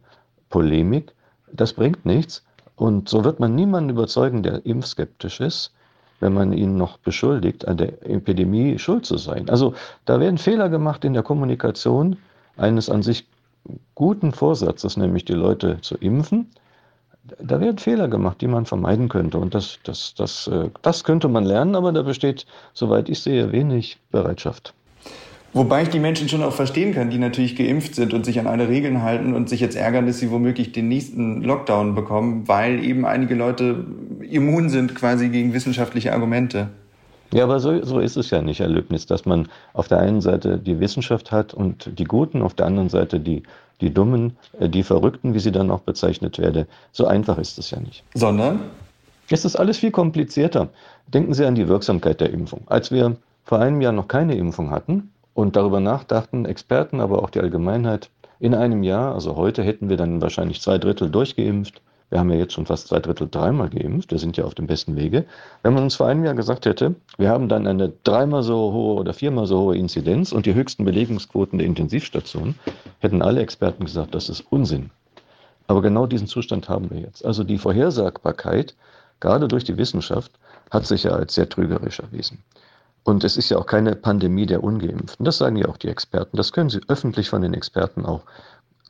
Polemik. 0.50 1.12
Das 1.52 1.72
bringt 1.72 2.04
nichts. 2.04 2.44
Und 2.74 3.08
so 3.08 3.24
wird 3.24 3.40
man 3.40 3.54
niemanden 3.54 3.90
überzeugen, 3.90 4.42
der 4.42 4.66
impfskeptisch 4.66 5.40
ist, 5.40 5.72
wenn 6.20 6.34
man 6.34 6.52
ihn 6.52 6.76
noch 6.76 6.98
beschuldigt, 6.98 7.66
an 7.66 7.78
der 7.78 8.06
Epidemie 8.06 8.78
schuld 8.78 9.06
zu 9.06 9.16
sein. 9.16 9.48
Also 9.48 9.74
da 10.04 10.20
werden 10.20 10.38
Fehler 10.38 10.68
gemacht 10.68 11.04
in 11.04 11.14
der 11.14 11.22
Kommunikation 11.22 12.18
eines 12.56 12.90
an 12.90 13.02
sich 13.02 13.26
guten 13.94 14.32
Vorsatzes, 14.32 14.96
nämlich 14.96 15.24
die 15.24 15.34
Leute 15.34 15.80
zu 15.80 15.96
impfen, 15.96 16.48
da 17.40 17.60
werden 17.60 17.78
Fehler 17.78 18.08
gemacht, 18.08 18.40
die 18.40 18.46
man 18.46 18.66
vermeiden 18.66 19.08
könnte. 19.08 19.38
Und 19.38 19.54
das, 19.54 19.78
das, 19.82 20.14
das, 20.14 20.46
äh, 20.48 20.70
das 20.82 21.04
könnte 21.04 21.28
man 21.28 21.44
lernen, 21.44 21.74
aber 21.74 21.92
da 21.92 22.02
besteht, 22.02 22.46
soweit 22.72 23.08
ich 23.08 23.20
sehe, 23.20 23.52
wenig 23.52 23.98
Bereitschaft. 24.10 24.74
Wobei 25.52 25.82
ich 25.82 25.88
die 25.88 26.00
Menschen 26.00 26.28
schon 26.28 26.42
auch 26.42 26.52
verstehen 26.52 26.92
kann, 26.92 27.08
die 27.08 27.18
natürlich 27.18 27.56
geimpft 27.56 27.94
sind 27.94 28.12
und 28.12 28.26
sich 28.26 28.38
an 28.38 28.46
alle 28.46 28.68
Regeln 28.68 29.02
halten 29.02 29.32
und 29.32 29.48
sich 29.48 29.60
jetzt 29.60 29.74
ärgern, 29.74 30.06
dass 30.06 30.18
sie 30.18 30.30
womöglich 30.30 30.72
den 30.72 30.88
nächsten 30.88 31.42
Lockdown 31.42 31.94
bekommen, 31.94 32.46
weil 32.46 32.84
eben 32.84 33.06
einige 33.06 33.34
Leute 33.34 33.86
immun 34.20 34.68
sind 34.68 34.94
quasi 34.94 35.30
gegen 35.30 35.54
wissenschaftliche 35.54 36.12
Argumente. 36.12 36.68
Ja, 37.32 37.44
aber 37.44 37.60
so, 37.60 37.82
so 37.84 37.98
ist 37.98 38.16
es 38.16 38.30
ja 38.30 38.42
nicht, 38.42 38.60
Herr 38.60 38.68
Löbnitz, 38.68 39.06
dass 39.06 39.26
man 39.26 39.48
auf 39.72 39.88
der 39.88 39.98
einen 39.98 40.20
Seite 40.20 40.58
die 40.58 40.80
Wissenschaft 40.80 41.32
hat 41.32 41.54
und 41.54 41.98
die 41.98 42.04
Guten, 42.04 42.42
auf 42.42 42.54
der 42.54 42.66
anderen 42.66 42.88
Seite 42.88 43.20
die, 43.20 43.42
die 43.80 43.92
Dummen, 43.92 44.36
äh, 44.58 44.68
die 44.68 44.82
Verrückten, 44.82 45.34
wie 45.34 45.40
sie 45.40 45.52
dann 45.52 45.70
auch 45.70 45.80
bezeichnet 45.80 46.38
werden. 46.38 46.66
So 46.92 47.06
einfach 47.06 47.38
ist 47.38 47.58
es 47.58 47.70
ja 47.70 47.80
nicht. 47.80 48.04
Sondern? 48.14 48.60
Es 49.28 49.44
ist 49.44 49.56
alles 49.56 49.78
viel 49.78 49.90
komplizierter. 49.90 50.68
Denken 51.08 51.34
Sie 51.34 51.44
an 51.44 51.56
die 51.56 51.66
Wirksamkeit 51.66 52.20
der 52.20 52.30
Impfung. 52.30 52.62
Als 52.66 52.92
wir 52.92 53.16
vor 53.44 53.58
einem 53.58 53.80
Jahr 53.80 53.92
noch 53.92 54.08
keine 54.08 54.36
Impfung 54.36 54.70
hatten 54.70 55.10
und 55.34 55.56
darüber 55.56 55.80
nachdachten, 55.80 56.44
Experten, 56.44 57.00
aber 57.00 57.22
auch 57.22 57.30
die 57.30 57.40
Allgemeinheit, 57.40 58.10
in 58.38 58.54
einem 58.54 58.82
Jahr, 58.82 59.14
also 59.14 59.34
heute, 59.36 59.62
hätten 59.62 59.88
wir 59.88 59.96
dann 59.96 60.20
wahrscheinlich 60.20 60.60
zwei 60.60 60.78
Drittel 60.78 61.10
durchgeimpft 61.10 61.80
wir 62.10 62.20
haben 62.20 62.30
ja 62.30 62.36
jetzt 62.36 62.52
schon 62.52 62.66
fast 62.66 62.88
zwei 62.88 63.00
Drittel 63.00 63.28
dreimal 63.28 63.68
geimpft. 63.68 64.12
Wir 64.12 64.18
sind 64.18 64.36
ja 64.36 64.44
auf 64.44 64.54
dem 64.54 64.68
besten 64.68 64.94
Wege. 64.94 65.24
Wenn 65.62 65.74
man 65.74 65.82
uns 65.82 65.96
vor 65.96 66.06
einem 66.06 66.24
Jahr 66.24 66.34
gesagt 66.34 66.64
hätte, 66.64 66.94
wir 67.18 67.30
haben 67.30 67.48
dann 67.48 67.66
eine 67.66 67.92
dreimal 68.04 68.44
so 68.44 68.72
hohe 68.72 69.00
oder 69.00 69.12
viermal 69.12 69.46
so 69.46 69.58
hohe 69.60 69.76
Inzidenz 69.76 70.30
und 70.30 70.46
die 70.46 70.54
höchsten 70.54 70.84
Belegungsquoten 70.84 71.58
der 71.58 71.66
Intensivstationen, 71.66 72.56
hätten 73.00 73.22
alle 73.22 73.40
Experten 73.40 73.84
gesagt, 73.84 74.14
das 74.14 74.28
ist 74.28 74.44
Unsinn. 74.50 74.90
Aber 75.66 75.82
genau 75.82 76.06
diesen 76.06 76.28
Zustand 76.28 76.68
haben 76.68 76.90
wir 76.90 77.00
jetzt. 77.00 77.24
Also 77.24 77.42
die 77.42 77.58
Vorhersagbarkeit, 77.58 78.76
gerade 79.18 79.48
durch 79.48 79.64
die 79.64 79.76
Wissenschaft, 79.76 80.30
hat 80.70 80.86
sich 80.86 81.04
ja 81.04 81.10
als 81.10 81.34
sehr 81.34 81.48
trügerisch 81.48 81.98
erwiesen. 81.98 82.38
Und 83.02 83.24
es 83.24 83.36
ist 83.36 83.50
ja 83.50 83.58
auch 83.58 83.66
keine 83.66 83.96
Pandemie 83.96 84.46
der 84.46 84.62
Ungeimpften. 84.62 85.24
Das 85.24 85.38
sagen 85.38 85.56
ja 85.56 85.68
auch 85.68 85.76
die 85.76 85.88
Experten. 85.88 86.36
Das 86.36 86.52
können 86.52 86.70
Sie 86.70 86.80
öffentlich 86.88 87.28
von 87.28 87.42
den 87.42 87.54
Experten 87.54 88.04
auch, 88.04 88.22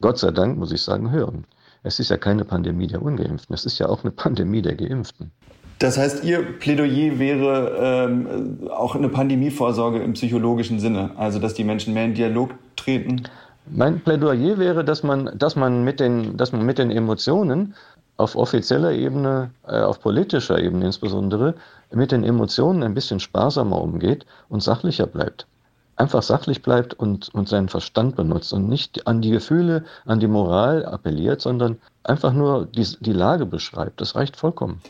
Gott 0.00 0.18
sei 0.18 0.30
Dank, 0.30 0.58
muss 0.58 0.72
ich 0.72 0.82
sagen, 0.82 1.10
hören. 1.10 1.46
Es 1.82 1.98
ist 1.98 2.10
ja 2.10 2.16
keine 2.16 2.44
Pandemie 2.44 2.86
der 2.86 3.02
Ungeimpften, 3.02 3.54
es 3.54 3.64
ist 3.64 3.78
ja 3.78 3.88
auch 3.88 4.02
eine 4.02 4.10
Pandemie 4.10 4.62
der 4.62 4.74
Geimpften. 4.74 5.30
Das 5.78 5.98
heißt, 5.98 6.24
Ihr 6.24 6.42
Plädoyer 6.58 7.18
wäre 7.18 8.08
ähm, 8.08 8.68
auch 8.70 8.94
eine 8.94 9.08
Pandemievorsorge 9.08 9.98
im 9.98 10.14
psychologischen 10.14 10.80
Sinne, 10.80 11.10
also 11.16 11.38
dass 11.38 11.54
die 11.54 11.64
Menschen 11.64 11.92
mehr 11.92 12.06
in 12.06 12.14
Dialog 12.14 12.54
treten? 12.76 13.24
Mein 13.68 14.00
Plädoyer 14.00 14.58
wäre, 14.58 14.84
dass 14.84 15.02
man, 15.02 15.30
dass 15.36 15.54
man, 15.54 15.84
mit, 15.84 16.00
den, 16.00 16.36
dass 16.36 16.52
man 16.52 16.64
mit 16.64 16.78
den 16.78 16.90
Emotionen 16.90 17.74
auf 18.16 18.36
offizieller 18.36 18.92
Ebene, 18.92 19.50
äh, 19.66 19.80
auf 19.80 20.00
politischer 20.00 20.58
Ebene 20.58 20.86
insbesondere, 20.86 21.54
mit 21.92 22.10
den 22.10 22.24
Emotionen 22.24 22.82
ein 22.82 22.94
bisschen 22.94 23.20
sparsamer 23.20 23.80
umgeht 23.80 24.24
und 24.48 24.62
sachlicher 24.62 25.06
bleibt 25.06 25.46
einfach 25.96 26.22
sachlich 26.22 26.62
bleibt 26.62 26.94
und, 26.94 27.30
und 27.34 27.48
seinen 27.48 27.68
Verstand 27.68 28.16
benutzt 28.16 28.52
und 28.52 28.68
nicht 28.68 29.06
an 29.06 29.22
die 29.22 29.30
Gefühle, 29.30 29.84
an 30.04 30.20
die 30.20 30.26
Moral 30.26 30.84
appelliert, 30.84 31.40
sondern 31.40 31.78
einfach 32.04 32.32
nur 32.32 32.66
die, 32.66 32.86
die 33.00 33.12
Lage 33.12 33.46
beschreibt. 33.46 34.00
Das 34.00 34.14
reicht 34.14 34.36
vollkommen. 34.36 34.80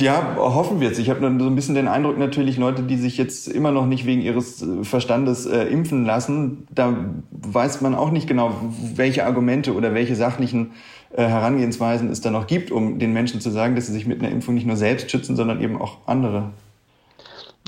Ja, 0.00 0.36
hoffen 0.36 0.80
wir 0.80 0.90
es. 0.90 0.98
Ich 0.98 1.10
habe 1.10 1.20
so 1.20 1.26
ein 1.26 1.54
bisschen 1.56 1.74
den 1.74 1.88
Eindruck, 1.88 2.16
natürlich 2.16 2.56
Leute, 2.56 2.82
die 2.82 2.96
sich 2.96 3.18
jetzt 3.18 3.48
immer 3.48 3.72
noch 3.72 3.84
nicht 3.84 4.06
wegen 4.06 4.22
ihres 4.22 4.62
äh, 4.62 4.84
Verstandes 4.84 5.44
äh, 5.44 5.64
impfen 5.64 6.04
lassen, 6.06 6.68
da 6.70 6.96
weiß 7.32 7.80
man 7.80 7.94
auch 7.94 8.10
nicht 8.10 8.28
genau, 8.28 8.54
welche 8.94 9.26
Argumente 9.26 9.74
oder 9.74 9.92
welche 9.92 10.14
sachlichen 10.14 10.72
äh, 11.10 11.24
Herangehensweisen 11.24 12.10
es 12.10 12.20
da 12.20 12.30
noch 12.30 12.46
gibt, 12.46 12.70
um 12.70 13.00
den 13.00 13.12
Menschen 13.12 13.40
zu 13.40 13.50
sagen, 13.50 13.74
dass 13.74 13.86
sie 13.86 13.92
sich 13.92 14.06
mit 14.06 14.20
einer 14.20 14.30
Impfung 14.30 14.54
nicht 14.54 14.66
nur 14.66 14.76
selbst 14.76 15.10
schützen, 15.10 15.34
sondern 15.34 15.60
eben 15.60 15.80
auch 15.80 15.98
andere. 16.06 16.50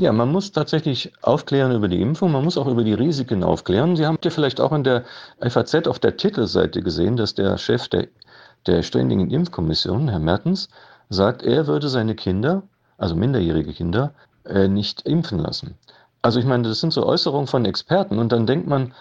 Ja, 0.01 0.11
man 0.13 0.33
muss 0.33 0.51
tatsächlich 0.51 1.13
aufklären 1.23 1.71
über 1.71 1.87
die 1.87 2.03
Impfung, 2.03 2.33
man 2.33 2.43
muss 2.43 2.59
auch 2.59 2.67
über 2.67 2.83
die 2.83 2.95
Risiken 2.95 3.45
aufklären. 3.45 3.95
Sie 3.95 4.05
haben 4.05 4.19
ja 4.25 4.31
vielleicht 4.31 4.61
auch 4.61 4.73
in 4.73 4.83
der 4.83 5.05
FAZ 5.41 5.87
auf 5.87 6.01
der 6.01 6.17
Titelseite 6.17 6.83
gesehen, 6.83 7.17
dass 7.17 7.35
der 7.35 7.57
Chef 7.59 7.89
der, 7.89 8.09
der 8.67 8.83
Ständigen 8.83 9.31
Impfkommission, 9.31 10.09
Herr 10.09 10.19
Mertens, 10.19 10.69
sagt, 11.11 11.45
er 11.45 11.69
würde 11.69 11.89
seine 11.89 12.17
Kinder, 12.17 12.65
also 12.99 13.15
minderjährige 13.15 13.73
Kinder, 13.73 14.15
äh, 14.45 14.67
nicht 14.67 15.03
impfen 15.03 15.39
lassen. 15.39 15.79
Also 16.23 16.41
ich 16.41 16.47
meine, 16.47 16.67
das 16.67 16.81
sind 16.81 16.93
so 16.93 17.07
Äußerungen 17.07 17.47
von 17.47 17.65
Experten 17.65 18.19
und 18.19 18.33
dann 18.33 18.47
denkt 18.47 18.67
man 18.67 18.95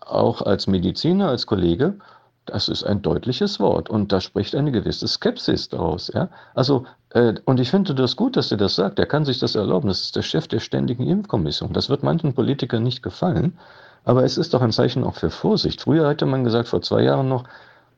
auch 0.00 0.42
als 0.42 0.66
Mediziner, 0.66 1.28
als 1.28 1.46
Kollege, 1.46 1.98
das 2.46 2.68
ist 2.68 2.82
ein 2.82 3.02
deutliches 3.02 3.60
Wort 3.60 3.88
und 3.88 4.10
da 4.10 4.20
spricht 4.20 4.56
eine 4.56 4.72
gewisse 4.72 5.06
Skepsis 5.06 5.68
daraus. 5.68 6.10
Ja? 6.12 6.30
Also, 6.54 6.84
und 7.14 7.60
ich 7.60 7.70
finde 7.70 7.94
das 7.94 8.16
gut, 8.16 8.36
dass 8.36 8.50
er 8.50 8.56
das 8.56 8.74
sagt. 8.74 8.98
Er 8.98 9.06
kann 9.06 9.24
sich 9.24 9.38
das 9.38 9.54
erlauben. 9.54 9.88
Das 9.88 10.00
ist 10.00 10.16
der 10.16 10.22
Chef 10.22 10.48
der 10.48 10.60
Ständigen 10.60 11.06
Impfkommission. 11.06 11.72
Das 11.72 11.90
wird 11.90 12.02
manchen 12.02 12.32
Politikern 12.34 12.82
nicht 12.82 13.02
gefallen, 13.02 13.58
aber 14.04 14.24
es 14.24 14.38
ist 14.38 14.54
doch 14.54 14.62
ein 14.62 14.72
Zeichen 14.72 15.04
auch 15.04 15.16
für 15.16 15.30
Vorsicht. 15.30 15.82
Früher 15.82 16.08
hätte 16.08 16.26
man 16.26 16.44
gesagt, 16.44 16.68
vor 16.68 16.80
zwei 16.80 17.02
Jahren 17.02 17.28
noch, 17.28 17.44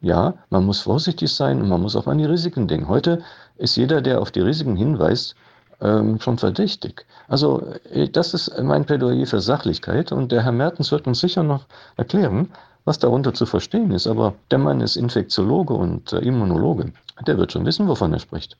ja, 0.00 0.34
man 0.50 0.64
muss 0.66 0.80
vorsichtig 0.80 1.32
sein 1.32 1.62
und 1.62 1.68
man 1.68 1.80
muss 1.80 1.96
auch 1.96 2.06
an 2.06 2.18
die 2.18 2.24
Risiken 2.24 2.66
denken. 2.68 2.88
Heute 2.88 3.22
ist 3.56 3.76
jeder, 3.76 4.02
der 4.02 4.20
auf 4.20 4.32
die 4.32 4.40
Risiken 4.40 4.76
hinweist, 4.76 5.36
ähm, 5.80 6.20
schon 6.20 6.38
verdächtig. 6.38 7.06
Also 7.28 7.62
äh, 7.90 8.08
das 8.08 8.34
ist 8.34 8.60
mein 8.62 8.84
Plädoyer 8.84 9.26
für 9.26 9.40
Sachlichkeit 9.40 10.12
und 10.12 10.32
der 10.32 10.42
Herr 10.42 10.52
Mertens 10.52 10.90
wird 10.92 11.06
uns 11.06 11.20
sicher 11.20 11.42
noch 11.42 11.66
erklären, 11.96 12.50
was 12.84 12.98
darunter 12.98 13.32
zu 13.32 13.46
verstehen 13.46 13.92
ist. 13.92 14.06
Aber 14.06 14.34
der 14.50 14.58
Mann 14.58 14.80
ist 14.80 14.96
Infektiologe 14.96 15.74
und 15.74 16.12
äh, 16.12 16.18
Immunologe. 16.18 16.92
Der 17.26 17.38
wird 17.38 17.52
schon 17.52 17.64
wissen, 17.64 17.88
wovon 17.88 18.12
er 18.12 18.18
spricht. 18.18 18.56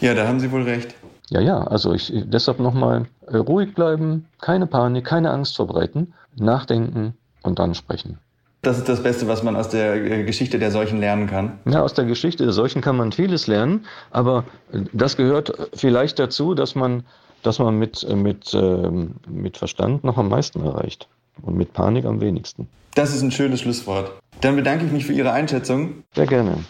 Ja, 0.00 0.14
da 0.14 0.26
haben 0.26 0.40
Sie 0.40 0.50
wohl 0.52 0.62
recht. 0.62 0.94
Ja, 1.30 1.40
ja, 1.40 1.62
also 1.62 1.92
ich 1.92 2.12
deshalb 2.14 2.58
nochmal 2.58 3.06
äh, 3.26 3.36
ruhig 3.36 3.74
bleiben, 3.74 4.26
keine 4.40 4.66
Panik, 4.66 5.04
keine 5.04 5.30
Angst 5.30 5.56
verbreiten, 5.56 6.14
nachdenken 6.36 7.14
und 7.42 7.58
dann 7.58 7.74
sprechen. 7.74 8.18
Das 8.62 8.76
ist 8.76 8.88
das 8.88 9.02
Beste, 9.02 9.28
was 9.28 9.42
man 9.42 9.54
aus 9.54 9.68
der 9.68 9.94
äh, 9.94 10.24
Geschichte 10.24 10.58
der 10.58 10.70
Seuchen 10.70 10.98
lernen 10.98 11.28
kann. 11.28 11.58
Ja, 11.66 11.82
aus 11.82 11.94
der 11.94 12.06
Geschichte 12.06 12.44
der 12.44 12.52
Seuchen 12.52 12.82
kann 12.82 12.96
man 12.96 13.12
vieles 13.12 13.46
lernen, 13.46 13.84
aber 14.10 14.44
äh, 14.72 14.80
das 14.92 15.16
gehört 15.16 15.70
vielleicht 15.74 16.18
dazu, 16.18 16.54
dass 16.54 16.74
man, 16.74 17.04
dass 17.42 17.58
man 17.58 17.78
mit, 17.78 18.08
mit, 18.16 18.52
ähm, 18.54 19.16
mit 19.28 19.58
Verstand 19.58 20.04
noch 20.04 20.16
am 20.16 20.28
meisten 20.28 20.64
erreicht 20.64 21.08
und 21.42 21.56
mit 21.56 21.72
Panik 21.72 22.04
am 22.04 22.20
wenigsten. 22.20 22.68
Das 22.94 23.14
ist 23.14 23.22
ein 23.22 23.30
schönes 23.30 23.60
Schlusswort. 23.60 24.10
Dann 24.40 24.56
bedanke 24.56 24.86
ich 24.86 24.92
mich 24.92 25.06
für 25.06 25.12
Ihre 25.12 25.32
Einschätzung. 25.32 26.02
Sehr 26.14 26.26
gerne. 26.26 26.64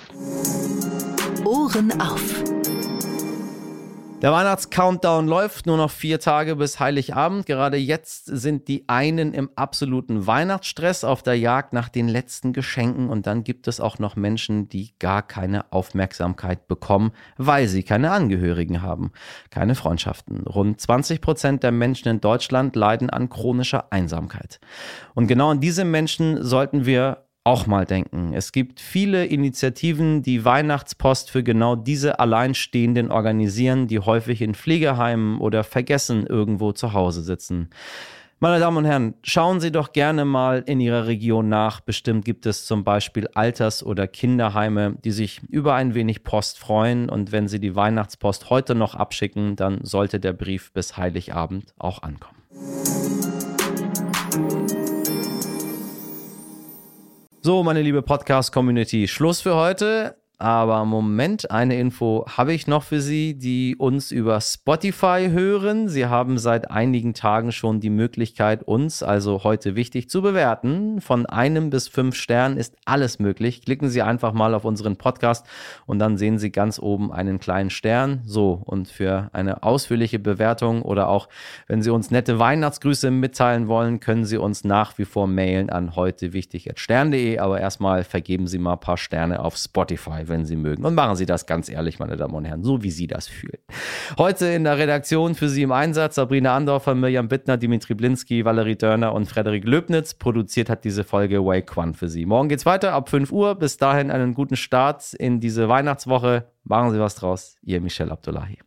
Ohren 1.44 1.92
auf. 2.00 2.47
Der 4.20 4.32
Weihnachtscountdown 4.32 5.28
läuft 5.28 5.66
nur 5.66 5.76
noch 5.76 5.92
vier 5.92 6.18
Tage 6.18 6.56
bis 6.56 6.80
Heiligabend. 6.80 7.46
Gerade 7.46 7.76
jetzt 7.76 8.24
sind 8.24 8.66
die 8.66 8.82
einen 8.88 9.32
im 9.32 9.48
absoluten 9.54 10.26
Weihnachtsstress 10.26 11.04
auf 11.04 11.22
der 11.22 11.38
Jagd 11.38 11.72
nach 11.72 11.88
den 11.88 12.08
letzten 12.08 12.52
Geschenken 12.52 13.10
und 13.10 13.28
dann 13.28 13.44
gibt 13.44 13.68
es 13.68 13.78
auch 13.78 14.00
noch 14.00 14.16
Menschen, 14.16 14.68
die 14.68 14.92
gar 14.98 15.22
keine 15.22 15.72
Aufmerksamkeit 15.72 16.66
bekommen, 16.66 17.12
weil 17.36 17.68
sie 17.68 17.84
keine 17.84 18.10
Angehörigen 18.10 18.82
haben, 18.82 19.12
keine 19.50 19.76
Freundschaften. 19.76 20.48
Rund 20.48 20.80
20 20.80 21.20
Prozent 21.20 21.62
der 21.62 21.70
Menschen 21.70 22.08
in 22.08 22.20
Deutschland 22.20 22.74
leiden 22.74 23.10
an 23.10 23.28
chronischer 23.28 23.92
Einsamkeit. 23.92 24.58
Und 25.14 25.28
genau 25.28 25.50
an 25.50 25.60
diese 25.60 25.84
Menschen 25.84 26.42
sollten 26.42 26.86
wir 26.86 27.27
auch 27.48 27.66
mal 27.66 27.86
denken. 27.86 28.34
Es 28.34 28.52
gibt 28.52 28.78
viele 28.78 29.24
Initiativen, 29.24 30.22
die 30.22 30.44
Weihnachtspost 30.44 31.30
für 31.30 31.42
genau 31.42 31.76
diese 31.76 32.20
Alleinstehenden 32.20 33.10
organisieren, 33.10 33.88
die 33.88 34.00
häufig 34.00 34.42
in 34.42 34.54
Pflegeheimen 34.54 35.38
oder 35.40 35.64
vergessen 35.64 36.26
irgendwo 36.26 36.72
zu 36.72 36.92
Hause 36.92 37.22
sitzen. 37.22 37.70
Meine 38.38 38.60
Damen 38.60 38.76
und 38.76 38.84
Herren, 38.84 39.14
schauen 39.22 39.60
Sie 39.60 39.72
doch 39.72 39.92
gerne 39.92 40.26
mal 40.26 40.62
in 40.66 40.78
Ihrer 40.78 41.06
Region 41.06 41.48
nach. 41.48 41.80
Bestimmt 41.80 42.26
gibt 42.26 42.44
es 42.44 42.66
zum 42.66 42.84
Beispiel 42.84 43.26
Alters- 43.34 43.82
oder 43.82 44.06
Kinderheime, 44.06 44.96
die 45.02 45.10
sich 45.10 45.40
über 45.48 45.74
ein 45.74 45.94
wenig 45.94 46.24
Post 46.24 46.58
freuen. 46.58 47.08
Und 47.08 47.32
wenn 47.32 47.48
Sie 47.48 47.60
die 47.60 47.74
Weihnachtspost 47.74 48.50
heute 48.50 48.74
noch 48.74 48.94
abschicken, 48.94 49.56
dann 49.56 49.80
sollte 49.82 50.20
der 50.20 50.34
Brief 50.34 50.70
bis 50.72 50.98
Heiligabend 50.98 51.72
auch 51.78 52.02
ankommen. 52.02 52.36
So, 57.48 57.62
meine 57.62 57.80
liebe 57.80 58.02
Podcast-Community, 58.02 59.08
Schluss 59.08 59.40
für 59.40 59.54
heute. 59.54 60.16
Aber 60.40 60.84
Moment, 60.84 61.50
eine 61.50 61.80
Info 61.80 62.24
habe 62.28 62.52
ich 62.52 62.68
noch 62.68 62.84
für 62.84 63.00
Sie, 63.00 63.34
die 63.34 63.74
uns 63.74 64.12
über 64.12 64.40
Spotify 64.40 65.30
hören. 65.32 65.88
Sie 65.88 66.06
haben 66.06 66.38
seit 66.38 66.70
einigen 66.70 67.12
Tagen 67.12 67.50
schon 67.50 67.80
die 67.80 67.90
Möglichkeit, 67.90 68.62
uns, 68.62 69.02
also 69.02 69.42
heute 69.42 69.74
wichtig, 69.74 70.08
zu 70.08 70.22
bewerten. 70.22 71.00
Von 71.00 71.26
einem 71.26 71.70
bis 71.70 71.88
fünf 71.88 72.14
Sternen 72.14 72.56
ist 72.56 72.76
alles 72.84 73.18
möglich. 73.18 73.62
Klicken 73.62 73.88
Sie 73.88 74.00
einfach 74.00 74.32
mal 74.32 74.54
auf 74.54 74.64
unseren 74.64 74.94
Podcast 74.94 75.44
und 75.86 75.98
dann 75.98 76.16
sehen 76.16 76.38
Sie 76.38 76.52
ganz 76.52 76.78
oben 76.78 77.12
einen 77.12 77.40
kleinen 77.40 77.70
Stern. 77.70 78.22
So, 78.24 78.62
und 78.64 78.86
für 78.86 79.30
eine 79.32 79.64
ausführliche 79.64 80.20
Bewertung 80.20 80.82
oder 80.82 81.08
auch, 81.08 81.28
wenn 81.66 81.82
Sie 81.82 81.90
uns 81.90 82.12
nette 82.12 82.38
Weihnachtsgrüße 82.38 83.10
mitteilen 83.10 83.66
wollen, 83.66 83.98
können 83.98 84.24
Sie 84.24 84.36
uns 84.36 84.62
nach 84.62 84.98
wie 84.98 85.04
vor 85.04 85.26
mailen 85.26 85.68
an 85.68 85.96
heute 85.96 86.32
wichtig. 86.32 86.70
Aber 87.40 87.60
erstmal 87.60 88.04
vergeben 88.04 88.46
Sie 88.46 88.60
mal 88.60 88.74
ein 88.74 88.80
paar 88.80 88.98
Sterne 88.98 89.40
auf 89.40 89.56
Spotify 89.56 90.27
wenn 90.28 90.44
Sie 90.44 90.56
mögen. 90.56 90.84
Und 90.84 90.94
machen 90.94 91.16
Sie 91.16 91.26
das 91.26 91.46
ganz 91.46 91.68
ehrlich, 91.68 91.98
meine 91.98 92.16
Damen 92.16 92.34
und 92.34 92.44
Herren, 92.44 92.62
so 92.62 92.82
wie 92.82 92.90
Sie 92.90 93.06
das 93.06 93.28
fühlen. 93.28 93.58
Heute 94.16 94.46
in 94.46 94.64
der 94.64 94.78
Redaktion 94.78 95.34
für 95.34 95.48
Sie 95.48 95.62
im 95.62 95.72
Einsatz 95.72 96.16
Sabrina 96.16 96.56
Andorfer, 96.56 96.94
Mirjam 96.94 97.28
Bittner, 97.28 97.56
Dimitri 97.56 97.94
Blinski, 97.94 98.44
Valerie 98.44 98.76
Dörner 98.76 99.14
und 99.14 99.26
Frederik 99.26 99.64
Löbnitz. 99.64 100.14
Produziert 100.14 100.70
hat 100.70 100.84
diese 100.84 101.04
Folge 101.04 101.44
Wake 101.44 101.66
Quan 101.66 101.94
für 101.94 102.08
Sie. 102.08 102.26
Morgen 102.26 102.48
geht's 102.48 102.66
weiter 102.66 102.92
ab 102.92 103.08
5 103.08 103.32
Uhr. 103.32 103.54
Bis 103.54 103.76
dahin 103.76 104.10
einen 104.10 104.34
guten 104.34 104.56
Start 104.56 105.14
in 105.14 105.40
diese 105.40 105.68
Weihnachtswoche. 105.68 106.46
Machen 106.64 106.92
Sie 106.92 107.00
was 107.00 107.14
draus. 107.14 107.56
Ihr 107.62 107.80
Michel 107.80 108.10
Abdullahi. 108.10 108.58